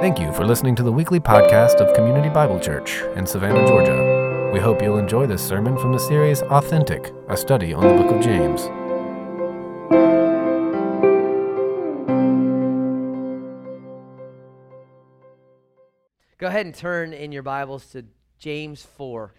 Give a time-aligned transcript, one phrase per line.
[0.00, 4.50] Thank you for listening to the weekly podcast of Community Bible Church in Savannah, Georgia.
[4.52, 8.14] We hope you'll enjoy this sermon from the series Authentic, a study on the book
[8.14, 8.64] of James.
[16.36, 18.04] Go ahead and turn in your Bibles to
[18.38, 19.32] James 4.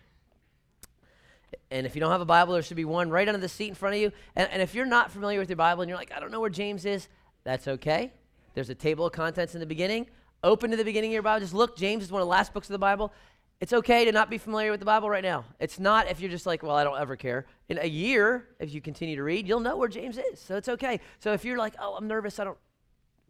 [1.69, 3.69] And if you don't have a Bible, there should be one right under the seat
[3.69, 4.11] in front of you.
[4.35, 6.41] And, and if you're not familiar with your Bible and you're like, I don't know
[6.41, 7.09] where James is,
[7.43, 8.11] that's okay.
[8.55, 10.07] There's a table of contents in the beginning.
[10.43, 11.41] Open to the beginning of your Bible.
[11.41, 11.77] Just look.
[11.77, 13.11] James is one of the last books of the Bible.
[13.59, 15.43] It's okay to not be familiar with the Bible right now.
[15.59, 17.47] It's not if you're just like, well, I don't ever care.
[17.69, 20.39] In a year, if you continue to read, you'll know where James is.
[20.39, 20.99] So it's okay.
[21.19, 22.57] So if you're like, oh, I'm nervous, I don't,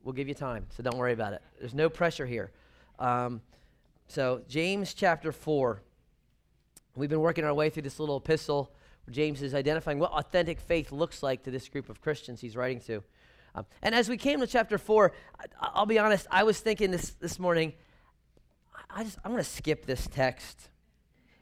[0.04, 0.66] we'll give you time.
[0.76, 1.42] So don't worry about it.
[1.60, 2.52] There's no pressure here.
[3.00, 3.42] Um,
[4.08, 5.82] so, James chapter 4.
[6.96, 8.74] We've been working our way through this little epistle
[9.06, 12.56] where James is identifying what authentic faith looks like to this group of Christians he's
[12.56, 13.04] writing to.
[13.58, 15.12] Um, and as we came to chapter 4,
[15.60, 17.74] I, will be honest, I was thinking this, this morning,
[18.88, 20.70] I just, I'm going to skip this text.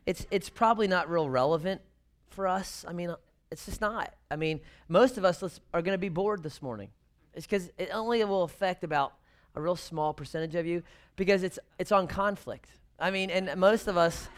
[0.06, 1.82] It's, it's probably not real relevant
[2.30, 2.86] for us.
[2.88, 3.14] I mean,
[3.52, 4.14] it's just not.
[4.32, 6.90] I mean, most of us are going to be bored this morning.
[7.34, 9.14] It's because it only will affect about
[9.54, 10.84] a real small percentage of you
[11.18, 12.70] because it's, it's on conflict.
[12.98, 14.30] I mean, and most of us,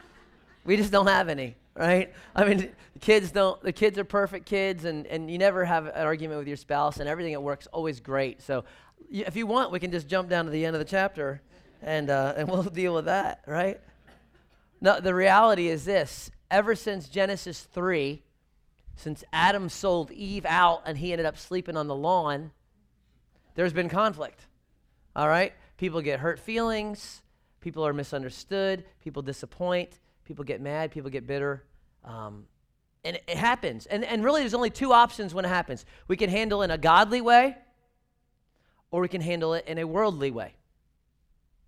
[0.67, 2.13] we just don't have any, right?
[2.35, 5.85] I mean, the kids don't, the kids are perfect kids, and, and you never have
[5.85, 8.41] an argument with your spouse, and everything at work's always great.
[8.41, 8.65] So
[9.09, 11.41] if you want, we can just jump down to the end of the chapter,
[11.81, 13.79] and, uh, and we'll deal with that, right?
[14.81, 18.21] No, the reality is this ever since Genesis 3,
[18.97, 22.51] since Adam sold Eve out and he ended up sleeping on the lawn,
[23.55, 24.45] there's been conflict.
[25.15, 25.53] All right?
[25.77, 27.21] People get hurt feelings.
[27.61, 28.83] People are misunderstood.
[29.01, 29.97] People disappoint.
[30.27, 30.91] People get mad.
[30.91, 31.63] People get bitter.
[32.03, 32.43] Um,
[33.05, 33.85] and it, happens.
[33.85, 36.71] And, and really, there's only two options when it happens we can handle it in
[36.71, 37.55] a godly way,
[38.91, 40.55] or we can handle it in a worldly way.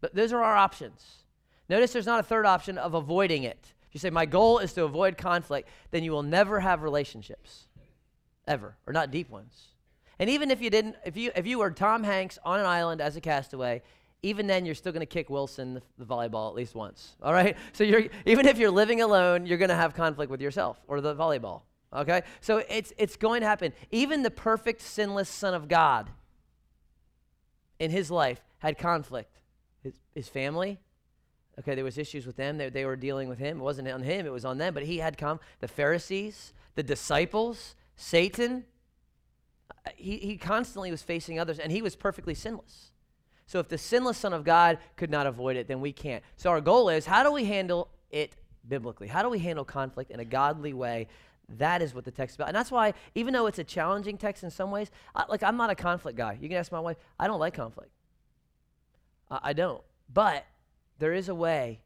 [0.01, 1.23] But those are our options.
[1.69, 3.73] Notice there's not a third option of avoiding it.
[3.87, 7.67] If you say, My goal is to avoid conflict, then you will never have relationships,
[8.45, 9.69] ever, or not deep ones.
[10.19, 12.99] And even if you didn't, if you if you were Tom Hanks on an island
[12.99, 13.81] as a castaway,
[14.21, 17.15] even then you're still going to kick Wilson the, volleyball at least once.
[17.21, 17.55] All right.
[17.73, 21.01] So you're even if you're living alone, you're going to have conflict with yourself or
[21.01, 21.61] the volleyball.
[21.93, 22.23] Okay.
[22.41, 23.73] So it's it's going to happen.
[23.91, 26.09] Even the perfect sinless Son of God
[27.79, 29.41] in his life had conflict.
[29.83, 30.79] His his family.
[31.59, 32.57] Okay, there was issues with them.
[32.57, 33.59] They, they were dealing with him.
[33.59, 34.73] It wasn't on him, it was on them.
[34.73, 38.63] But he had come, the Pharisees, the disciples, Satan,
[39.95, 42.88] he, he constantly was facing others, and he was perfectly sinless.
[43.49, 46.23] So if the sinless Son of God could not avoid it, then we can't.
[46.37, 48.35] So our goal is how do we handle it
[48.67, 49.07] biblically?
[49.07, 51.07] How do we handle conflict in a godly way?
[51.57, 52.49] That is what the text is about.
[52.49, 55.57] And that's why, even though it's a challenging text in some ways, I, like I'm
[55.57, 56.37] not a conflict guy.
[56.39, 57.89] You can ask my wife, I don't like conflict.
[59.31, 59.81] I, I don't.
[60.13, 60.45] But
[60.99, 61.79] there is a way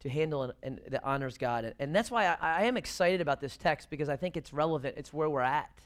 [0.00, 1.66] to handle and, and that honors God.
[1.66, 4.54] And, and that's why I, I am excited about this text because I think it's
[4.54, 4.94] relevant.
[4.96, 5.78] It's where we're at.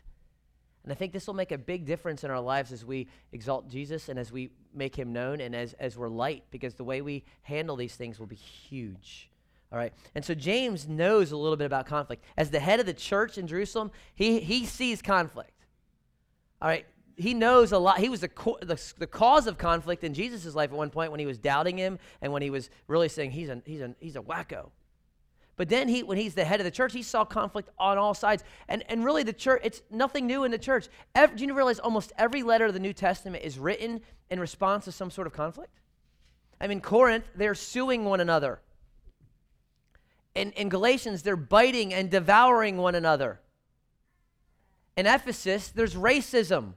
[0.86, 3.68] And I think this will make a big difference in our lives as we exalt
[3.68, 7.02] Jesus and as we make him known and as, as we're light, because the way
[7.02, 9.28] we handle these things will be huge.
[9.72, 9.92] All right.
[10.14, 12.24] And so James knows a little bit about conflict.
[12.36, 15.50] As the head of the church in Jerusalem, he, he sees conflict.
[16.62, 16.86] All right.
[17.16, 17.98] He knows a lot.
[17.98, 21.10] He was the, co- the, the cause of conflict in Jesus' life at one point
[21.10, 23.92] when he was doubting him and when he was really saying he's a, he's a,
[23.98, 24.70] he's a wacko.
[25.56, 28.12] But then he, when he's the head of the church, he saw conflict on all
[28.12, 28.44] sides.
[28.68, 30.88] And, and really, the church, it's nothing new in the church.
[31.14, 34.84] Every, do you realize almost every letter of the New Testament is written in response
[34.84, 35.80] to some sort of conflict?
[36.60, 38.60] I mean, Corinth, they're suing one another.
[40.34, 43.40] In, in Galatians, they're biting and devouring one another.
[44.94, 46.74] In Ephesus, there's racism.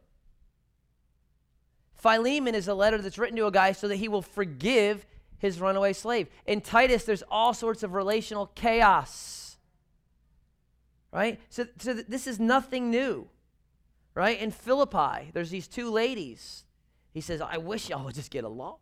[1.95, 5.05] Philemon is a letter that's written to a guy so that he will forgive
[5.39, 6.27] his runaway slave.
[6.45, 9.57] In Titus, there's all sorts of relational chaos.
[11.11, 11.39] Right?
[11.49, 13.27] So, so this is nothing new.
[14.13, 14.39] Right?
[14.39, 16.65] In Philippi, there's these two ladies.
[17.13, 18.77] He says, I wish y'all would just get along.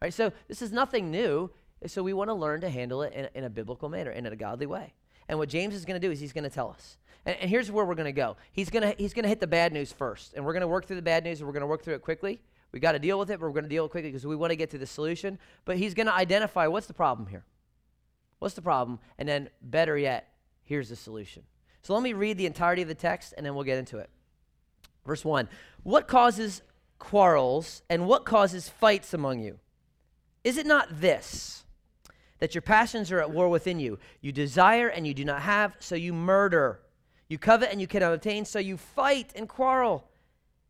[0.00, 0.14] Right?
[0.14, 1.50] So this is nothing new.
[1.86, 4.32] So we want to learn to handle it in, in a biblical manner and in
[4.32, 4.94] a godly way.
[5.28, 6.96] And what James is going to do is he's going to tell us.
[7.26, 8.36] And, and here's where we're going to go.
[8.52, 10.34] He's going to he's going to hit the bad news first.
[10.34, 11.94] And we're going to work through the bad news and we're going to work through
[11.94, 12.40] it quickly.
[12.72, 14.26] We got to deal with it, but we're going to deal with it quickly because
[14.26, 15.38] we want to get to the solution.
[15.64, 17.44] But he's going to identify what's the problem here?
[18.38, 18.98] What's the problem?
[19.18, 20.28] And then, better yet,
[20.64, 21.42] here's the solution.
[21.82, 24.10] So let me read the entirety of the text and then we'll get into it.
[25.06, 25.48] Verse 1
[25.82, 26.62] What causes
[26.98, 29.58] quarrels and what causes fights among you?
[30.44, 31.64] Is it not this?
[32.38, 33.98] That your passions are at war within you.
[34.20, 36.80] You desire and you do not have, so you murder.
[37.28, 40.07] You covet and you cannot obtain, so you fight and quarrel.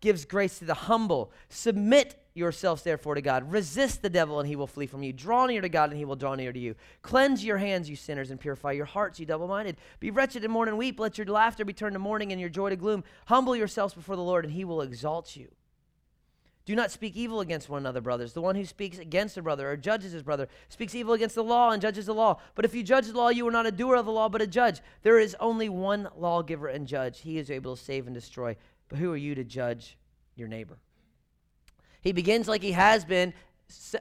[0.00, 1.32] gives grace to the humble.
[1.48, 3.50] Submit yourselves therefore to God.
[3.50, 5.12] Resist the devil and he will flee from you.
[5.12, 6.74] Draw near to God and he will draw near to you.
[7.02, 9.76] Cleanse your hands, you sinners, and purify your hearts, you double minded.
[10.00, 10.98] Be wretched and mourn and weep.
[10.98, 13.04] Let your laughter be turned to mourning and your joy to gloom.
[13.26, 15.48] Humble yourselves before the Lord and he will exalt you.
[16.68, 18.34] Do not speak evil against one another, brothers.
[18.34, 21.42] The one who speaks against a brother or judges his brother speaks evil against the
[21.42, 22.40] law and judges the law.
[22.54, 24.42] But if you judge the law, you are not a doer of the law, but
[24.42, 24.82] a judge.
[25.02, 27.20] There is only one lawgiver and judge.
[27.20, 28.54] He is able to save and destroy.
[28.88, 29.96] But who are you to judge
[30.36, 30.78] your neighbor?
[32.00, 33.34] He begins like he has been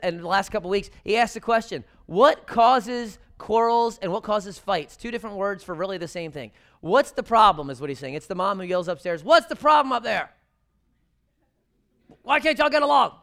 [0.01, 0.89] in the last couple weeks.
[1.03, 4.95] He asks the question What causes quarrels and what causes fights?
[4.95, 6.51] Two different words for really the same thing.
[6.79, 8.13] What's the problem, is what he's saying.
[8.13, 10.29] It's the mom who yells upstairs, What's the problem up there?
[12.21, 13.13] Why can't y'all get along?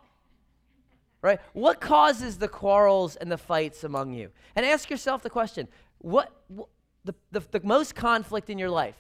[1.22, 1.40] Right?
[1.55, 4.31] What causes the quarrels and the fights among you?
[4.56, 5.69] And ask yourself the question
[5.99, 6.69] what, what
[7.05, 8.96] the, the, the most conflict in your life?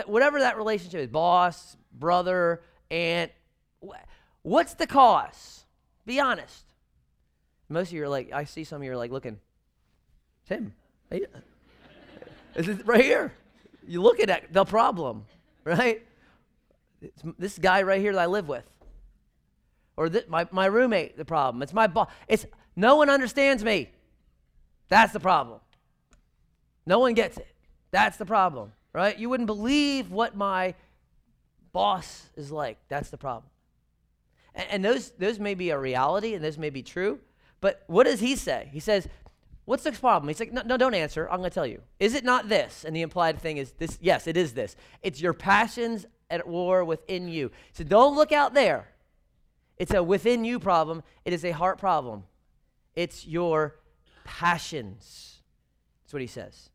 [0.00, 3.32] That whatever that relationship is, boss, brother, aunt,
[4.40, 5.66] What's the cause?
[6.06, 6.64] Be honest.
[7.68, 9.38] Most of you are like, I see some of you are like looking,
[10.48, 10.72] Tim,
[11.10, 13.34] is it right here?
[13.86, 15.26] You looking at the problem,
[15.64, 16.00] right?
[17.02, 18.64] It's this guy right here that I live with.
[19.98, 21.62] Or this, my, my roommate, the problem.
[21.62, 22.08] It's my boss.
[22.26, 23.90] It's no one understands me.
[24.88, 25.60] That's the problem.
[26.86, 27.54] No one gets it.
[27.90, 29.18] That's the problem, right?
[29.18, 30.74] You wouldn't believe what my
[31.72, 32.78] boss is like.
[32.88, 33.50] That's the problem.
[34.54, 37.20] And, and those, those may be a reality and those may be true.
[37.60, 38.68] But what does he say?
[38.72, 39.08] He says,
[39.70, 40.26] What's the problem?
[40.26, 41.28] He's like, no, no, don't answer.
[41.30, 41.80] I'm going to tell you.
[42.00, 42.84] Is it not this?
[42.84, 43.98] And the implied thing is this.
[44.00, 44.74] Yes, it is this.
[45.00, 47.52] It's your passions at war within you.
[47.72, 48.88] So don't look out there.
[49.76, 51.04] It's a within you problem.
[51.24, 52.24] It is a heart problem.
[52.96, 53.76] It's your
[54.24, 55.40] passions.
[56.02, 56.69] That's what he says.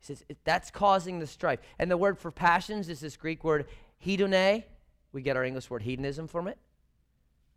[0.00, 1.60] He says that's causing the strife.
[1.78, 3.66] And the word for passions is this Greek word
[4.04, 4.64] hedone.
[5.12, 6.58] We get our English word hedonism from it.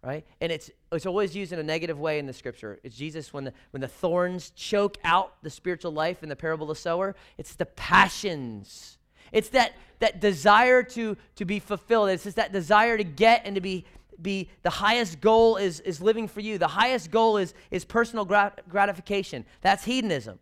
[0.03, 0.25] Right?
[0.39, 2.79] And it's it's always used in a negative way in the scripture.
[2.83, 6.71] It's Jesus when the when the thorns choke out the spiritual life in the parable
[6.71, 7.15] of the sower.
[7.37, 8.97] It's the passions.
[9.31, 12.09] It's that that desire to to be fulfilled.
[12.09, 13.85] It's just that desire to get and to be
[14.19, 16.57] be the highest goal is is living for you.
[16.57, 19.45] The highest goal is is personal grat- gratification.
[19.61, 20.39] That's hedonism.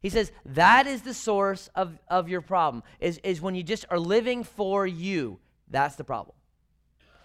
[0.00, 3.84] He says that is the source of, of your problem, is, is when you just
[3.90, 5.38] are living for you.
[5.70, 6.34] That's the problem.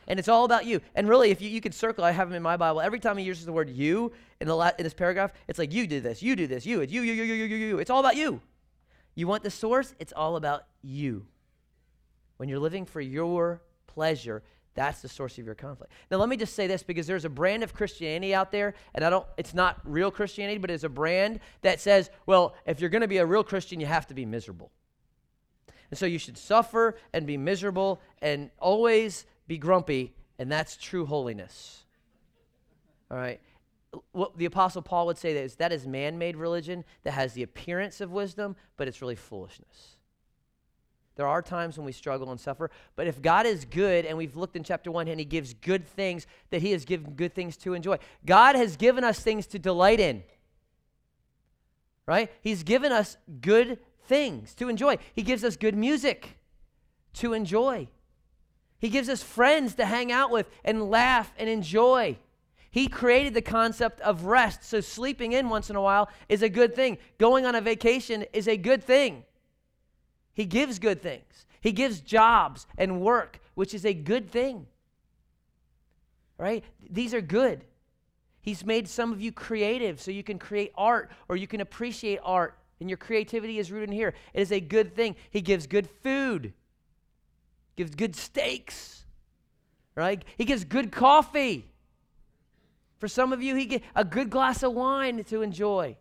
[0.07, 0.81] And it's all about you.
[0.95, 2.81] And really, if you, you could circle, I have them in my Bible.
[2.81, 4.11] Every time he uses the word you
[4.41, 6.81] in, the la- in this paragraph, it's like you do this, you do this, you,
[6.81, 7.79] it's you, you, you, you, you, you, you.
[7.79, 8.41] It's all about you.
[9.15, 9.93] You want the source?
[9.99, 11.25] It's all about you.
[12.37, 14.43] When you're living for your pleasure,
[14.75, 15.93] that's the source of your conflict.
[16.09, 19.05] Now, let me just say this because there's a brand of Christianity out there, and
[19.05, 22.89] I don't, it's not real Christianity, but it's a brand that says, well, if you're
[22.89, 24.71] going to be a real Christian, you have to be miserable.
[25.91, 31.05] And so you should suffer and be miserable and always be grumpy, and that's true
[31.05, 31.83] holiness.
[33.11, 33.39] All right?
[34.11, 37.44] What the Apostle Paul would say is that is man made religion that has the
[37.44, 39.97] appearance of wisdom, but it's really foolishness.
[41.15, 44.35] There are times when we struggle and suffer, but if God is good, and we've
[44.35, 47.55] looked in chapter one, and He gives good things, that He has given good things
[47.57, 47.97] to enjoy.
[48.25, 50.23] God has given us things to delight in,
[52.07, 52.31] right?
[52.41, 53.77] He's given us good
[54.07, 54.97] things to enjoy.
[55.13, 56.37] He gives us good music
[57.13, 57.87] to enjoy.
[58.79, 62.17] He gives us friends to hang out with and laugh and enjoy.
[62.71, 66.49] He created the concept of rest, so sleeping in once in a while is a
[66.49, 66.97] good thing.
[67.19, 69.25] Going on a vacation is a good thing.
[70.33, 71.45] He gives good things.
[71.61, 74.68] He gives jobs and work, which is a good thing.
[76.37, 76.63] Right?
[76.90, 77.63] These are good.
[78.42, 82.19] He's made some of you creative so you can create art or you can appreciate
[82.23, 84.13] art and your creativity is rooted in here.
[84.33, 85.16] It is a good thing.
[85.30, 86.52] He gives good food,
[87.78, 89.06] gives good steaks,
[89.95, 90.23] right?
[90.37, 91.71] He gives good coffee.
[92.97, 95.95] For some of you, he gives a good glass of wine to enjoy,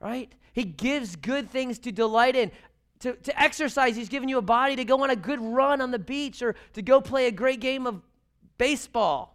[0.00, 0.30] right?
[0.52, 2.50] He gives good things to delight in.
[3.04, 5.90] To, to exercise, he's given you a body to go on a good run on
[5.90, 8.02] the beach or to go play a great game of
[8.58, 9.34] baseball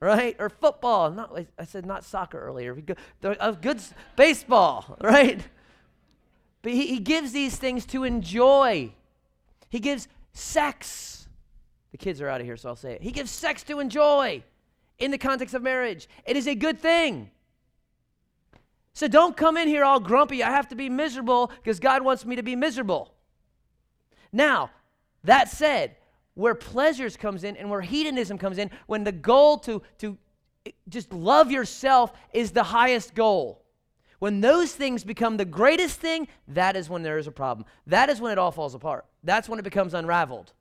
[0.00, 0.36] right?
[0.38, 1.10] Or football.
[1.10, 2.76] Not, I said not soccer earlier.
[3.22, 3.80] A good
[4.14, 5.40] baseball, right?
[6.62, 8.92] But he, he gives these things to enjoy.
[9.68, 11.28] He gives sex.
[11.92, 13.02] The kids are out of here, so I'll say it.
[13.02, 14.42] He gives sex to enjoy.
[14.98, 16.08] in the context of marriage.
[16.24, 17.30] It is a good thing.
[18.96, 20.42] So don't come in here all grumpy.
[20.42, 23.12] I have to be miserable because God wants me to be miserable.
[24.32, 24.70] Now,
[25.22, 25.96] that said,
[26.32, 30.16] where pleasures comes in and where hedonism comes in, when the goal to, to
[30.64, 33.62] eh, just love yourself is the highest goal.
[34.18, 37.66] When those things become the greatest thing, that is when there is a problem.
[37.86, 39.04] That is when it all falls apart.
[39.22, 40.54] That's when it becomes unraveled.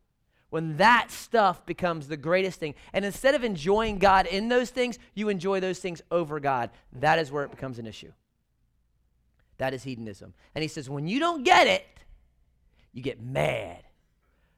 [0.50, 2.76] When that stuff becomes the greatest thing.
[2.92, 6.70] And instead of enjoying God in those things, you enjoy those things over God.
[7.00, 8.12] That is where it becomes an issue.
[9.58, 10.34] That is hedonism.
[10.54, 11.86] And he says, when you don't get it,
[12.94, 13.84] you get mad,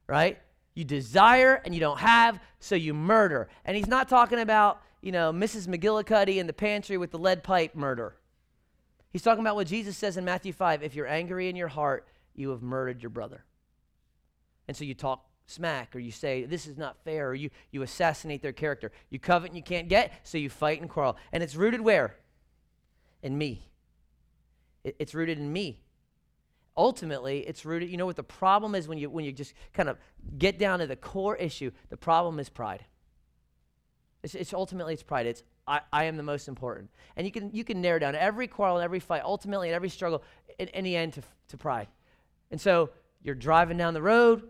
[0.08, 0.40] right?
[0.74, 3.50] You desire and you don't have, so you murder.
[3.66, 5.68] And he's not talking about, you know, Mrs.
[5.68, 8.16] McGillicuddy in the pantry with the lead pipe murder.
[9.12, 12.08] He's talking about what Jesus says in Matthew 5 if you're angry in your heart,
[12.36, 13.44] you have murdered your brother.
[14.68, 17.82] And so you talk smack or you say, this is not fair, or you, you
[17.82, 18.92] assassinate their character.
[19.10, 21.18] You covet and you can't get, so you fight and quarrel.
[21.32, 22.16] And it's rooted where?
[23.24, 23.68] In me.
[24.88, 25.82] It, it's rooted in me.
[26.76, 29.90] Ultimately, it's rooted, you know what the problem is when you when you just kind
[29.90, 29.98] of
[30.38, 32.86] get down to the core issue, the problem is pride.
[34.24, 35.26] It's, it's ultimately it's pride.
[35.26, 36.90] It's I, I am the most important.
[37.16, 39.90] And you can you can narrow down every quarrel and every fight, ultimately and every
[39.90, 40.24] struggle
[40.60, 41.88] in, in the end to, to pride.
[42.52, 42.92] And so
[43.24, 44.44] you're driving down the road,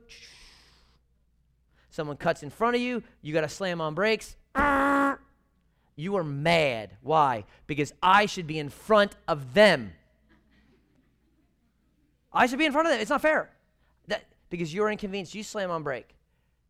[1.89, 4.35] someone cuts in front of you, you got to slam on brakes.
[5.99, 6.95] You are mad.
[7.01, 7.45] Why?
[7.65, 9.93] Because I should be in front of them.
[12.37, 13.01] I should be in front of them.
[13.01, 13.49] It's not fair.
[14.07, 16.15] That, because you're inconvenienced, you slam on brake.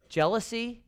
[0.10, 0.82] Jealousy,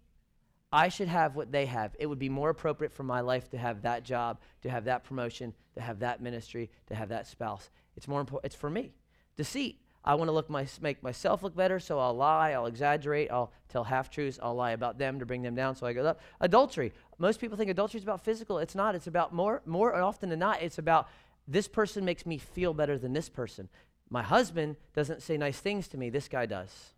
[0.71, 1.95] I should have what they have.
[1.99, 5.03] It would be more appropriate for my life to have that job, to have that
[5.03, 7.69] promotion, to have that ministry, to have that spouse.
[7.97, 8.51] It's more important.
[8.51, 8.93] It's for me.
[9.35, 9.81] Deceit.
[10.05, 13.51] I want to look my, make myself look better, so I'll lie, I'll exaggerate, I'll
[13.67, 16.21] tell half truths, I'll lie about them to bring them down, so I go up.
[16.39, 16.93] Adultery.
[17.17, 18.59] Most people think adultery is about physical.
[18.59, 18.95] It's not.
[18.95, 20.61] It's about more, more often than not.
[20.61, 21.09] It's about
[21.49, 23.67] this person makes me feel better than this person.
[24.09, 26.09] My husband doesn't say nice things to me.
[26.09, 26.93] This guy does.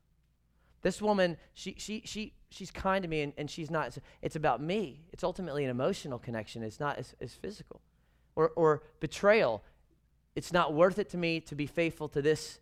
[0.81, 3.97] This woman, she, she, she, she's kind to me and, and she's not.
[4.21, 5.01] It's, about me.
[5.11, 6.63] It's ultimately an emotional connection.
[6.63, 7.81] It's not as, as physical.
[8.35, 9.63] Or, or betrayal.
[10.35, 12.59] It's not worth it to me to be faithful to this,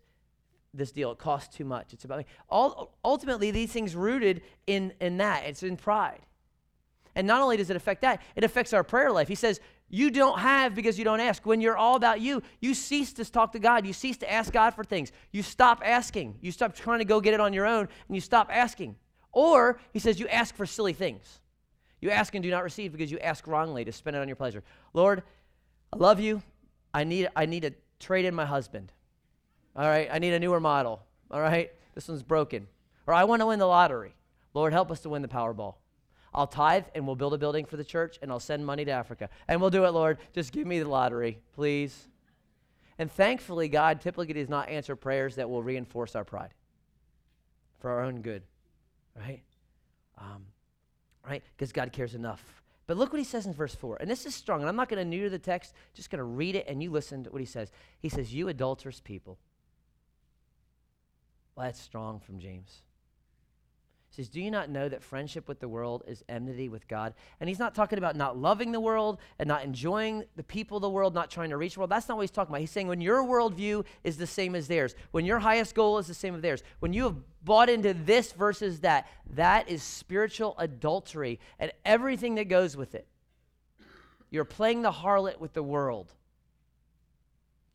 [0.74, 1.12] this deal.
[1.12, 1.92] It costs too much.
[1.92, 2.24] It's about me.
[2.48, 5.44] All, ultimately, these things rooted in, in that.
[5.46, 6.20] It's in pride.
[7.14, 9.28] And not only does it affect that, it affects our prayer life.
[9.28, 9.60] He says,
[9.90, 11.44] You don't have because you don't ask.
[11.44, 13.84] When you're all about you, you cease to talk to God.
[13.84, 15.10] You cease to ask God for things.
[15.32, 16.38] You stop asking.
[16.40, 18.94] You stop trying to go get it on your own and you stop asking.
[19.32, 21.40] Or, he says, you ask for silly things.
[22.00, 24.36] You ask and do not receive because you ask wrongly to spend it on your
[24.36, 24.62] pleasure.
[24.94, 25.22] Lord,
[25.92, 26.42] I love you.
[26.94, 28.92] I need, I need to trade in my husband.
[29.76, 31.02] All right, I need a newer model.
[31.30, 32.66] All right, this one's broken.
[33.06, 34.14] Or I want to win the lottery.
[34.54, 35.74] Lord, help us to win the Powerball.
[36.32, 38.90] I'll tithe and we'll build a building for the church and I'll send money to
[38.90, 39.28] Africa.
[39.48, 40.18] And we'll do it, Lord.
[40.32, 42.08] Just give me the lottery, please.
[42.98, 46.54] And thankfully, God typically does not answer prayers that will reinforce our pride
[47.78, 48.42] for our own good,
[49.16, 49.42] right?
[50.18, 50.44] Um,
[51.26, 51.42] right?
[51.56, 52.62] Because God cares enough.
[52.86, 53.98] But look what he says in verse 4.
[54.00, 54.60] And this is strong.
[54.60, 56.90] And I'm not going to neuter the text, just going to read it and you
[56.90, 57.70] listen to what he says.
[58.00, 59.38] He says, You adulterous people.
[61.54, 62.82] Well, that's strong from James.
[64.10, 67.14] He says, Do you not know that friendship with the world is enmity with God?
[67.38, 70.82] And he's not talking about not loving the world and not enjoying the people of
[70.82, 71.90] the world, not trying to reach the world.
[71.90, 72.60] That's not what he's talking about.
[72.60, 76.08] He's saying when your worldview is the same as theirs, when your highest goal is
[76.08, 80.56] the same as theirs, when you have bought into this versus that, that is spiritual
[80.58, 83.06] adultery and everything that goes with it.
[84.28, 86.12] You're playing the harlot with the world,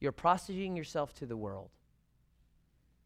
[0.01, 1.70] you're prostituting yourself to the world.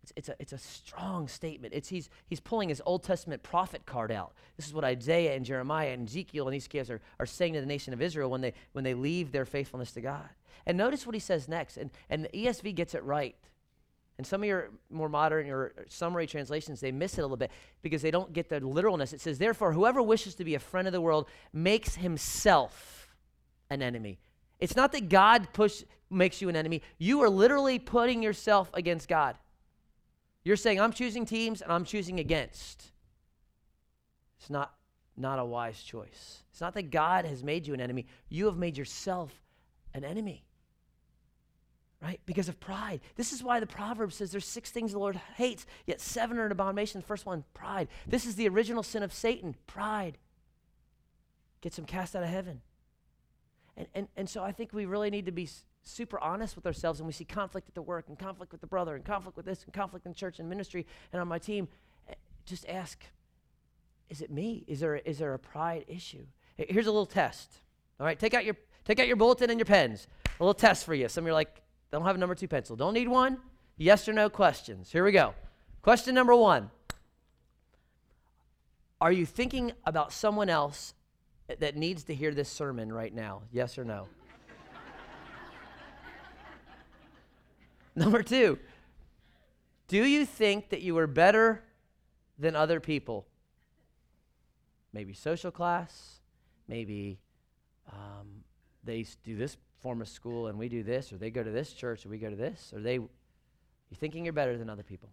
[0.10, 1.74] It's, it's, a, it's a strong statement.
[1.74, 4.34] It's, he's, he's pulling his Old Testament prophet card out.
[4.58, 7.60] This is what Isaiah and Jeremiah and Ezekiel and these guys are, are saying to
[7.60, 10.30] the nation of Israel when they, when they leave their faithfulness to God.
[10.66, 11.78] And notice what he says next.
[11.78, 13.36] And, and the ESV gets it right.
[14.18, 17.52] And some of your more modern or summary translations, they miss it a little bit
[17.82, 19.14] because they don't get the literalness.
[19.14, 23.08] It says, Therefore, whoever wishes to be a friend of the world makes himself
[23.70, 24.20] an enemy.
[24.60, 26.82] It's not that God push, makes you an enemy.
[26.98, 29.38] You are literally putting yourself against God.
[30.44, 32.92] You're saying, I'm choosing teams and I'm choosing against.
[34.40, 34.74] It's not,
[35.18, 36.44] not a wise choice.
[36.52, 39.32] It's not that God has made you an enemy, you have made yourself
[39.94, 40.46] an enemy.
[42.02, 42.22] Right?
[42.26, 43.02] Because of pride.
[43.18, 46.46] This is why the proverb says there's six things the Lord hates, yet seven are
[46.46, 47.02] an abomination.
[47.02, 47.90] The first one, pride.
[48.08, 50.18] This is the original sin of Satan, pride.
[51.60, 52.62] Gets him cast out of heaven.
[53.76, 55.50] And, and, and so I think we really need to be
[55.90, 58.68] super honest with ourselves and we see conflict at the work and conflict with the
[58.68, 61.68] brother and conflict with this and conflict in church and ministry and on my team,
[62.10, 62.14] eh,
[62.46, 63.04] just ask,
[64.10, 64.64] is it me?
[64.68, 66.26] Is there, is there a pride issue?
[66.58, 67.52] Here's a little test.
[68.00, 68.56] All right, take out your
[68.86, 70.08] take out your bulletin and your pens.
[70.40, 71.08] A little test for you.
[71.08, 72.76] Some of you are like, don't have a number two pencil.
[72.76, 73.38] Don't need one.
[73.78, 74.92] Yes or no questions.
[74.92, 75.34] Here we go.
[75.82, 76.70] Question number one.
[79.02, 80.94] Are you thinking about someone else
[81.48, 83.44] that needs to hear this sermon right now?
[83.52, 84.08] Yes or no?
[87.96, 88.60] Number two,
[89.88, 91.64] do you think that you are better
[92.38, 93.26] than other people?
[94.94, 96.20] Maybe social class,
[96.68, 97.20] maybe
[97.92, 98.44] um,
[98.84, 101.74] they do this form of school and we do this, or they go to this
[101.74, 103.10] church and we go to this, or they, you
[103.96, 105.10] thinking you're better than other people?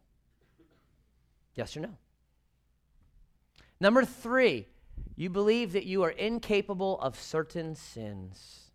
[1.54, 1.96] Yes or no?
[3.80, 4.66] Number three,
[5.16, 8.70] you believe that you are incapable of certain sins.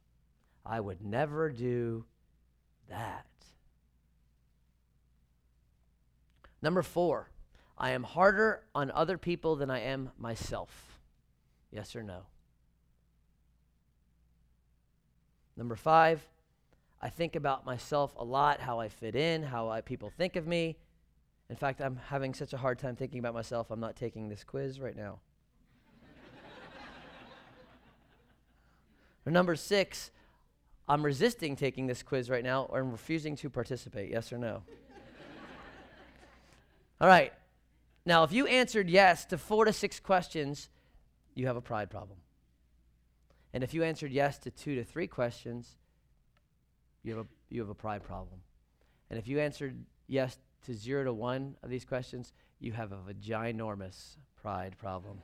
[0.65, 2.05] I would never do
[2.89, 3.25] that.
[6.61, 7.29] Number four,
[7.77, 10.99] I am harder on other people than I am myself.
[11.71, 12.21] Yes or no?
[15.57, 16.27] Number five,
[17.01, 20.45] I think about myself a lot, how I fit in, how I, people think of
[20.45, 20.77] me.
[21.49, 24.43] In fact, I'm having such a hard time thinking about myself, I'm not taking this
[24.43, 25.19] quiz right now.
[29.25, 30.11] or number six,
[30.87, 34.11] I'm resisting taking this quiz right now, or I'm refusing to participate.
[34.11, 34.63] Yes or no?
[37.01, 37.33] All right.
[38.05, 40.69] Now, if you answered yes to four to six questions,
[41.33, 42.19] you have a pride problem.
[43.53, 45.77] And if you answered yes to two to three questions,
[47.03, 48.39] you have a, you have a pride problem.
[49.09, 53.13] And if you answered yes to zero to one of these questions, you have a
[53.15, 55.17] ginormous pride problem.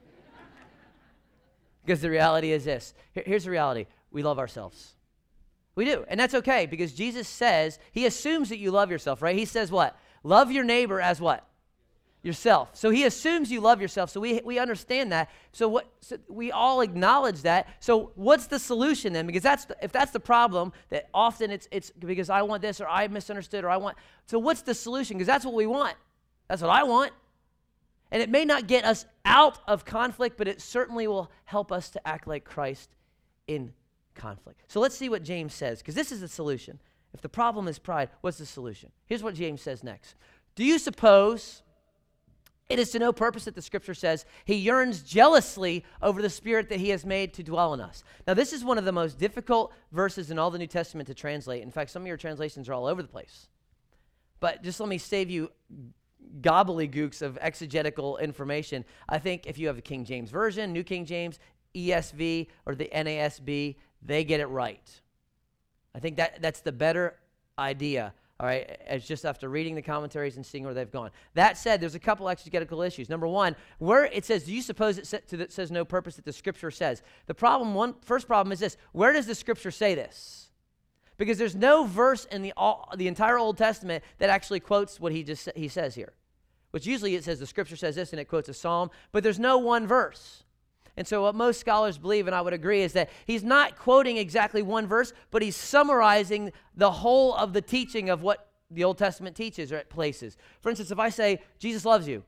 [1.86, 4.96] because the reality is this Here, here's the reality we love ourselves.
[5.75, 6.05] We do.
[6.07, 9.36] And that's okay because Jesus says, He assumes that you love yourself, right?
[9.36, 9.96] He says what?
[10.24, 11.48] Love your neighbor as what?
[12.27, 12.69] Yourself.
[12.74, 14.12] So he assumes you love yourself.
[14.12, 15.31] So we, we understand that.
[15.53, 17.67] So what so we all acknowledge that.
[17.79, 19.25] So what's the solution then?
[19.25, 22.79] Because that's the, if that's the problem that often it's it's because I want this
[22.79, 23.98] or I misunderstood or I want.
[24.27, 25.18] So what's the solution?
[25.18, 25.96] Because that's what we want.
[26.50, 27.13] That's what I want.
[28.11, 31.90] And it may not get us out of conflict, but it certainly will help us
[31.92, 32.90] to act like Christ
[33.48, 33.74] in
[34.16, 34.61] conflict.
[34.68, 36.79] So let's see what James says, because this is the solution.
[37.13, 38.92] If the problem is pride, what's the solution?
[39.05, 40.16] Here's what James says next.
[40.55, 41.61] Do you suppose
[42.70, 46.68] it is to no purpose that the scripture says he yearns jealously over the spirit
[46.70, 48.03] that he has made to dwell in us.
[48.27, 51.14] Now, this is one of the most difficult verses in all the New Testament to
[51.14, 51.64] translate.
[51.64, 53.48] In fact, some of your translations are all over the place.
[54.40, 55.51] But just let me save you
[56.42, 58.84] gobbledygooks of exegetical information.
[59.08, 61.40] I think if you have the King James Version, New King James,
[61.74, 65.01] ESV, or the NASB, they get it right.
[65.96, 67.16] I think that, that's the better
[67.58, 71.09] idea all right, it's just after reading the commentaries and seeing where they've gone.
[71.33, 73.09] That said, there's a couple exegetical issues.
[73.09, 76.69] Number one, where it says, do you suppose it says no purpose that the scripture
[76.69, 77.01] says?
[77.25, 80.51] The problem, one first problem is this: where does the scripture say this?
[81.17, 85.11] Because there's no verse in the all, the entire Old Testament that actually quotes what
[85.11, 86.13] he just he says here.
[86.69, 89.39] Which usually it says the scripture says this and it quotes a psalm, but there's
[89.39, 90.43] no one verse.
[90.98, 94.18] And so, what most scholars believe, and I would agree, is that he's not quoting
[94.18, 98.98] exactly one verse, but he's summarizing the whole of the teaching of what the Old
[98.98, 100.36] Testament teaches or at places.
[100.60, 102.24] For instance, if I say, Jesus loves you,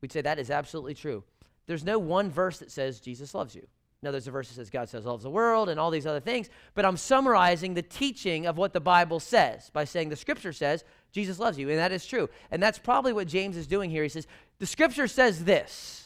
[0.00, 1.24] we'd say that is absolutely true.
[1.66, 3.66] There's no one verse that says Jesus loves you.
[4.02, 6.20] Now, there's a verse that says God says loves the world and all these other
[6.20, 10.52] things, but I'm summarizing the teaching of what the Bible says by saying the scripture
[10.52, 12.28] says Jesus loves you, and that is true.
[12.52, 14.04] And that's probably what James is doing here.
[14.04, 16.05] He says, the scripture says this.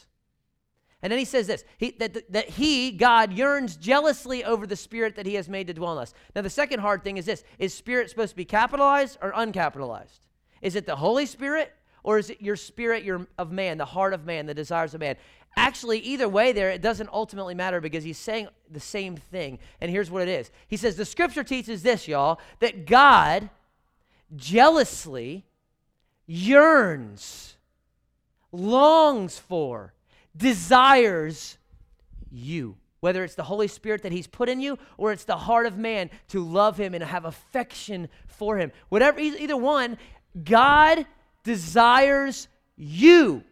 [1.03, 5.15] And then he says this he, that, that he, God, yearns jealously over the spirit
[5.15, 6.13] that he has made to dwell in us.
[6.35, 10.19] Now, the second hard thing is this is spirit supposed to be capitalized or uncapitalized?
[10.61, 14.13] Is it the Holy Spirit or is it your spirit your, of man, the heart
[14.13, 15.15] of man, the desires of man?
[15.55, 19.59] Actually, either way, there, it doesn't ultimately matter because he's saying the same thing.
[19.81, 23.49] And here's what it is He says, The scripture teaches this, y'all, that God
[24.35, 25.45] jealously
[26.25, 27.57] yearns,
[28.51, 29.93] longs for,
[30.35, 31.57] desires
[32.31, 32.77] you.
[32.99, 35.77] Whether it's the Holy Spirit that He's put in you or it's the heart of
[35.77, 38.71] man to love Him and have affection for Him.
[38.89, 39.97] Whatever, either one,
[40.43, 41.05] God
[41.43, 43.43] desires you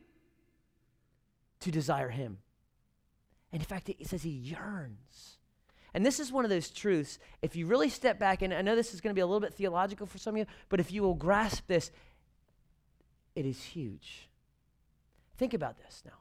[1.62, 2.38] to desire Him.
[3.52, 5.38] And in fact, it says He yearns.
[5.96, 7.18] And this is one of those truths.
[7.42, 9.40] If you really step back, and I know this is going to be a little
[9.40, 11.90] bit theological for some of you, but if you will grasp this,
[13.36, 14.30] it is huge.
[15.38, 16.20] Think about this now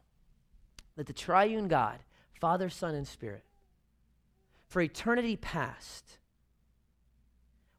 [0.99, 2.01] that the triune God,
[2.41, 3.45] Father, Son, and Spirit,
[4.67, 6.19] for eternity past,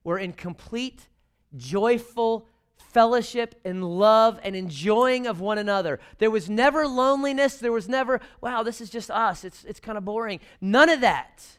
[0.05, 1.10] were in complete,
[1.58, 5.99] joyful fellowship and love and enjoying of one another.
[6.19, 7.58] There was never loneliness.
[7.58, 9.43] There was never, wow, this is just us.
[9.43, 10.39] It's, it's kind of boring.
[10.62, 11.59] None of that.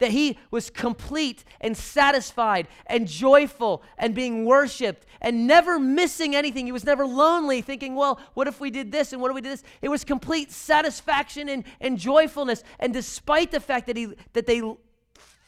[0.00, 6.66] That he was complete and satisfied and joyful and being worshiped and never missing anything.
[6.66, 9.40] He was never lonely, thinking, well, what if we did this and what if we
[9.40, 9.62] did this?
[9.82, 12.64] It was complete satisfaction and, and joyfulness.
[12.78, 14.62] And despite the fact that, he, that they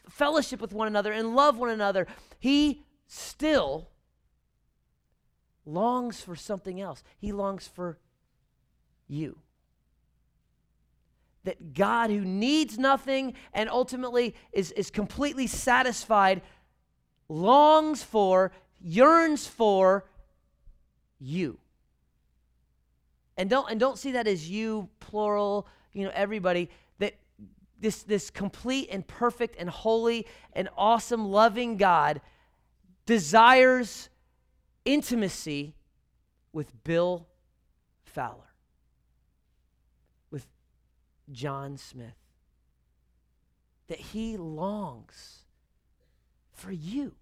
[0.09, 2.07] fellowship with one another and love one another,
[2.39, 3.89] he still
[5.65, 7.03] longs for something else.
[7.19, 7.99] He longs for
[9.09, 9.39] you.
[11.45, 16.43] That God, who needs nothing and ultimately is, is completely satisfied,
[17.29, 20.05] longs for, yearns for
[21.19, 21.59] you.
[23.37, 26.71] And don't, and don't see that as you, plural, you know, everybody.
[26.99, 27.15] That
[27.81, 32.21] this, this complete and perfect and holy and awesome, loving God
[33.07, 34.09] desires
[34.85, 35.75] intimacy
[36.53, 37.27] with Bill
[38.05, 38.52] Fowler,
[41.31, 42.17] John Smith,
[43.89, 45.41] that he longs
[46.53, 47.15] for you.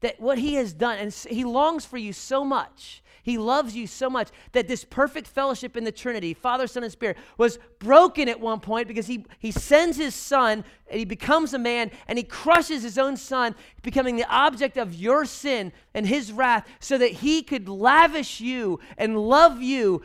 [0.00, 3.88] That what he has done, and he longs for you so much he loves you
[3.88, 8.28] so much that this perfect fellowship in the Trinity, Father, Son, and Spirit, was broken
[8.28, 12.18] at one point because he, he sends his son and he becomes a man and
[12.18, 16.96] he crushes his own son, becoming the object of your sin and his wrath so
[16.98, 20.02] that he could lavish you and love you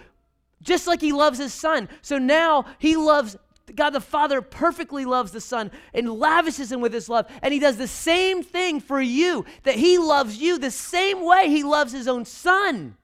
[0.61, 1.89] just like he loves his son.
[2.01, 3.37] So now he loves
[3.75, 7.27] God the Father perfectly loves the Son and lavishes him with his love.
[7.41, 11.47] And he does the same thing for you, that he loves you the same way
[11.47, 12.97] he loves his own Son.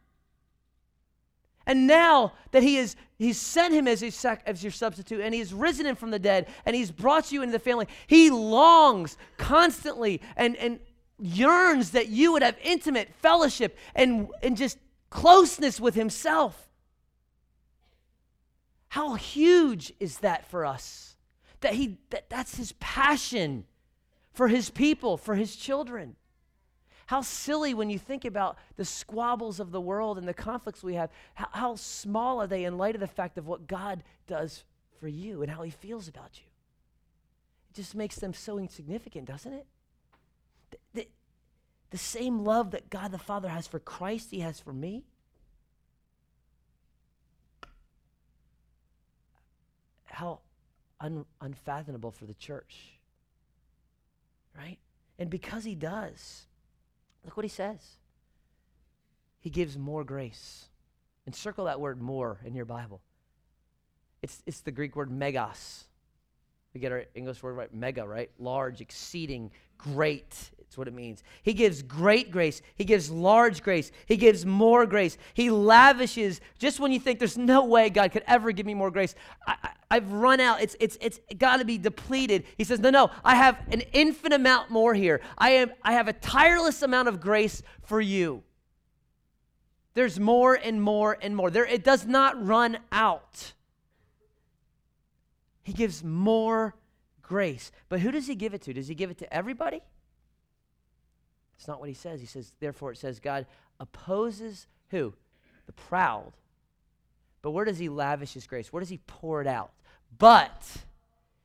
[1.66, 5.54] And now that he is he's sent him as, sac- as your substitute and he's
[5.54, 10.22] risen him from the dead and he's brought you into the family, he longs constantly
[10.38, 10.80] and, and
[11.20, 14.78] yearns that you would have intimate fellowship and, and just
[15.10, 16.67] closeness with himself.
[18.90, 21.16] How huge is that for us?
[21.62, 23.66] That he that, that's his passion
[24.32, 26.16] for his people, for his children.
[27.08, 30.96] How silly when you think about the squabbles of the world and the conflicts we
[30.96, 31.10] have.
[31.36, 34.66] How, how small are they in light of the fact of what God does
[35.00, 36.46] for you and how he feels about you?
[37.72, 39.66] It just makes them so insignificant, doesn't it?
[40.70, 41.08] The, the,
[41.92, 45.06] the same love that God the Father has for Christ, he has for me.
[50.18, 50.40] How
[51.00, 53.00] un, unfathomable for the church,
[54.58, 54.78] right?
[55.20, 56.48] And because he does,
[57.28, 57.98] Look what he says.
[59.42, 60.70] He gives more grace.
[61.26, 63.02] And circle that word more in your Bible.
[64.22, 65.84] It's, it's the Greek word megas.
[66.78, 68.30] We get our English word right, mega, right?
[68.38, 70.52] Large, exceeding, great.
[70.60, 71.24] It's what it means.
[71.42, 72.62] He gives great grace.
[72.76, 73.92] He gives large grace.
[74.06, 75.18] He gives more grace.
[75.34, 78.92] He lavishes just when you think there's no way God could ever give me more
[78.92, 79.16] grace.
[79.48, 80.62] I, have run out.
[80.62, 82.44] It's, it's, it's got to be depleted.
[82.60, 85.20] He says, No, no, I have an infinite amount more here.
[85.36, 88.44] I, am, I have a tireless amount of grace for you.
[89.96, 91.50] There's more and more and more.
[91.50, 93.54] There, it does not run out.
[95.68, 96.76] He gives more
[97.22, 97.74] grace.
[97.90, 98.74] But who does he give it to?
[98.74, 99.82] Does he give it to everybody?
[101.58, 102.22] It's not what he says.
[102.22, 103.46] He says, therefore, it says, God
[103.78, 105.14] opposes who?
[105.66, 106.32] The proud.
[107.42, 108.72] But where does he lavish his grace?
[108.72, 109.72] Where does he pour it out?
[110.18, 110.64] But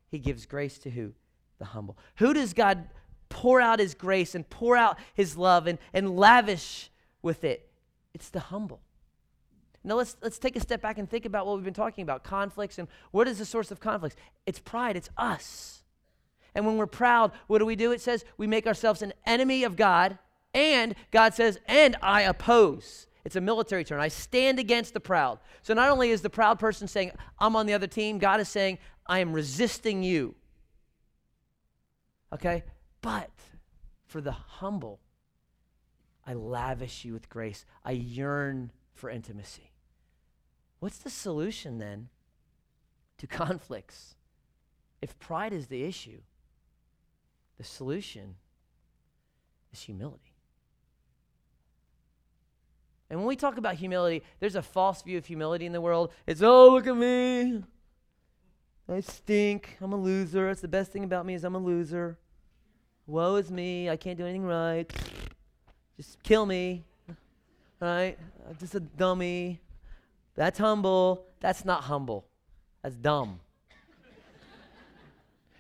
[0.09, 1.15] he gives grace to who?
[1.59, 1.99] The humble.
[2.19, 2.87] Who does God
[3.29, 7.69] pour out his grace and pour out his love and, and lavish with it?
[8.15, 8.83] It's the humble.
[9.85, 12.23] Now let's let's take a step back and think about what we've been talking about,
[12.23, 14.17] conflicts and what is the source of conflicts?
[14.47, 15.83] It's pride, it's us.
[16.55, 17.93] And when we're proud, what do we do?
[17.93, 20.19] It says we make ourselves an enemy of God,
[20.55, 24.01] and God says, "And I oppose." It's a military term.
[24.01, 25.39] I stand against the proud.
[25.63, 28.49] So not only is the proud person saying, I'm on the other team, God is
[28.49, 30.35] saying, I am resisting you.
[32.33, 32.65] Okay?
[33.01, 33.31] But
[34.07, 35.01] for the humble,
[36.27, 37.65] I lavish you with grace.
[37.85, 39.72] I yearn for intimacy.
[40.83, 42.09] What's the solution then
[43.19, 44.17] to conflicts?
[45.01, 46.19] If pride is the issue,
[47.57, 48.35] the solution
[49.73, 50.35] is humility.
[53.09, 56.11] And when we talk about humility, there's a false view of humility in the world.
[56.27, 57.63] It's, oh, look at me.
[58.89, 59.77] I stink.
[59.81, 60.51] I'm a loser.
[60.51, 62.19] It's the best thing about me is I'm a loser.
[63.07, 63.89] Woe is me.
[63.89, 64.93] I can't do anything right.
[65.97, 66.83] Just kill me.
[67.79, 68.19] Right?
[68.49, 69.61] I'm just a dummy.
[70.35, 71.27] That's humble.
[71.41, 72.27] That's not humble.
[72.83, 73.41] That's dumb.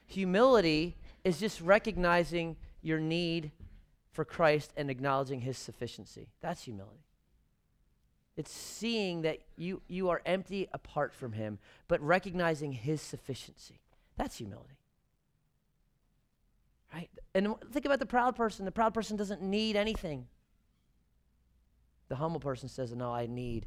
[0.07, 3.53] Humility is just recognizing your need
[4.11, 6.29] for Christ and acknowledging his sufficiency.
[6.41, 7.05] That's humility.
[8.37, 11.59] It's seeing that you, you are empty apart from him,
[11.89, 13.81] but recognizing his sufficiency.
[14.17, 14.79] That's humility.
[16.93, 17.11] Right?
[17.35, 18.65] And think about the proud person.
[18.65, 20.27] The proud person doesn't need anything.
[22.09, 23.67] The humble person says, No, I need.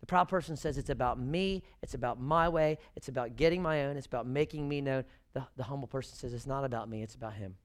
[0.00, 1.62] The proud person says, It's about me.
[1.82, 2.78] It's about my way.
[2.96, 3.96] It's about getting my own.
[3.96, 5.04] It's about making me known.
[5.32, 7.02] The, the humble person says, It's not about me.
[7.02, 7.56] It's about him.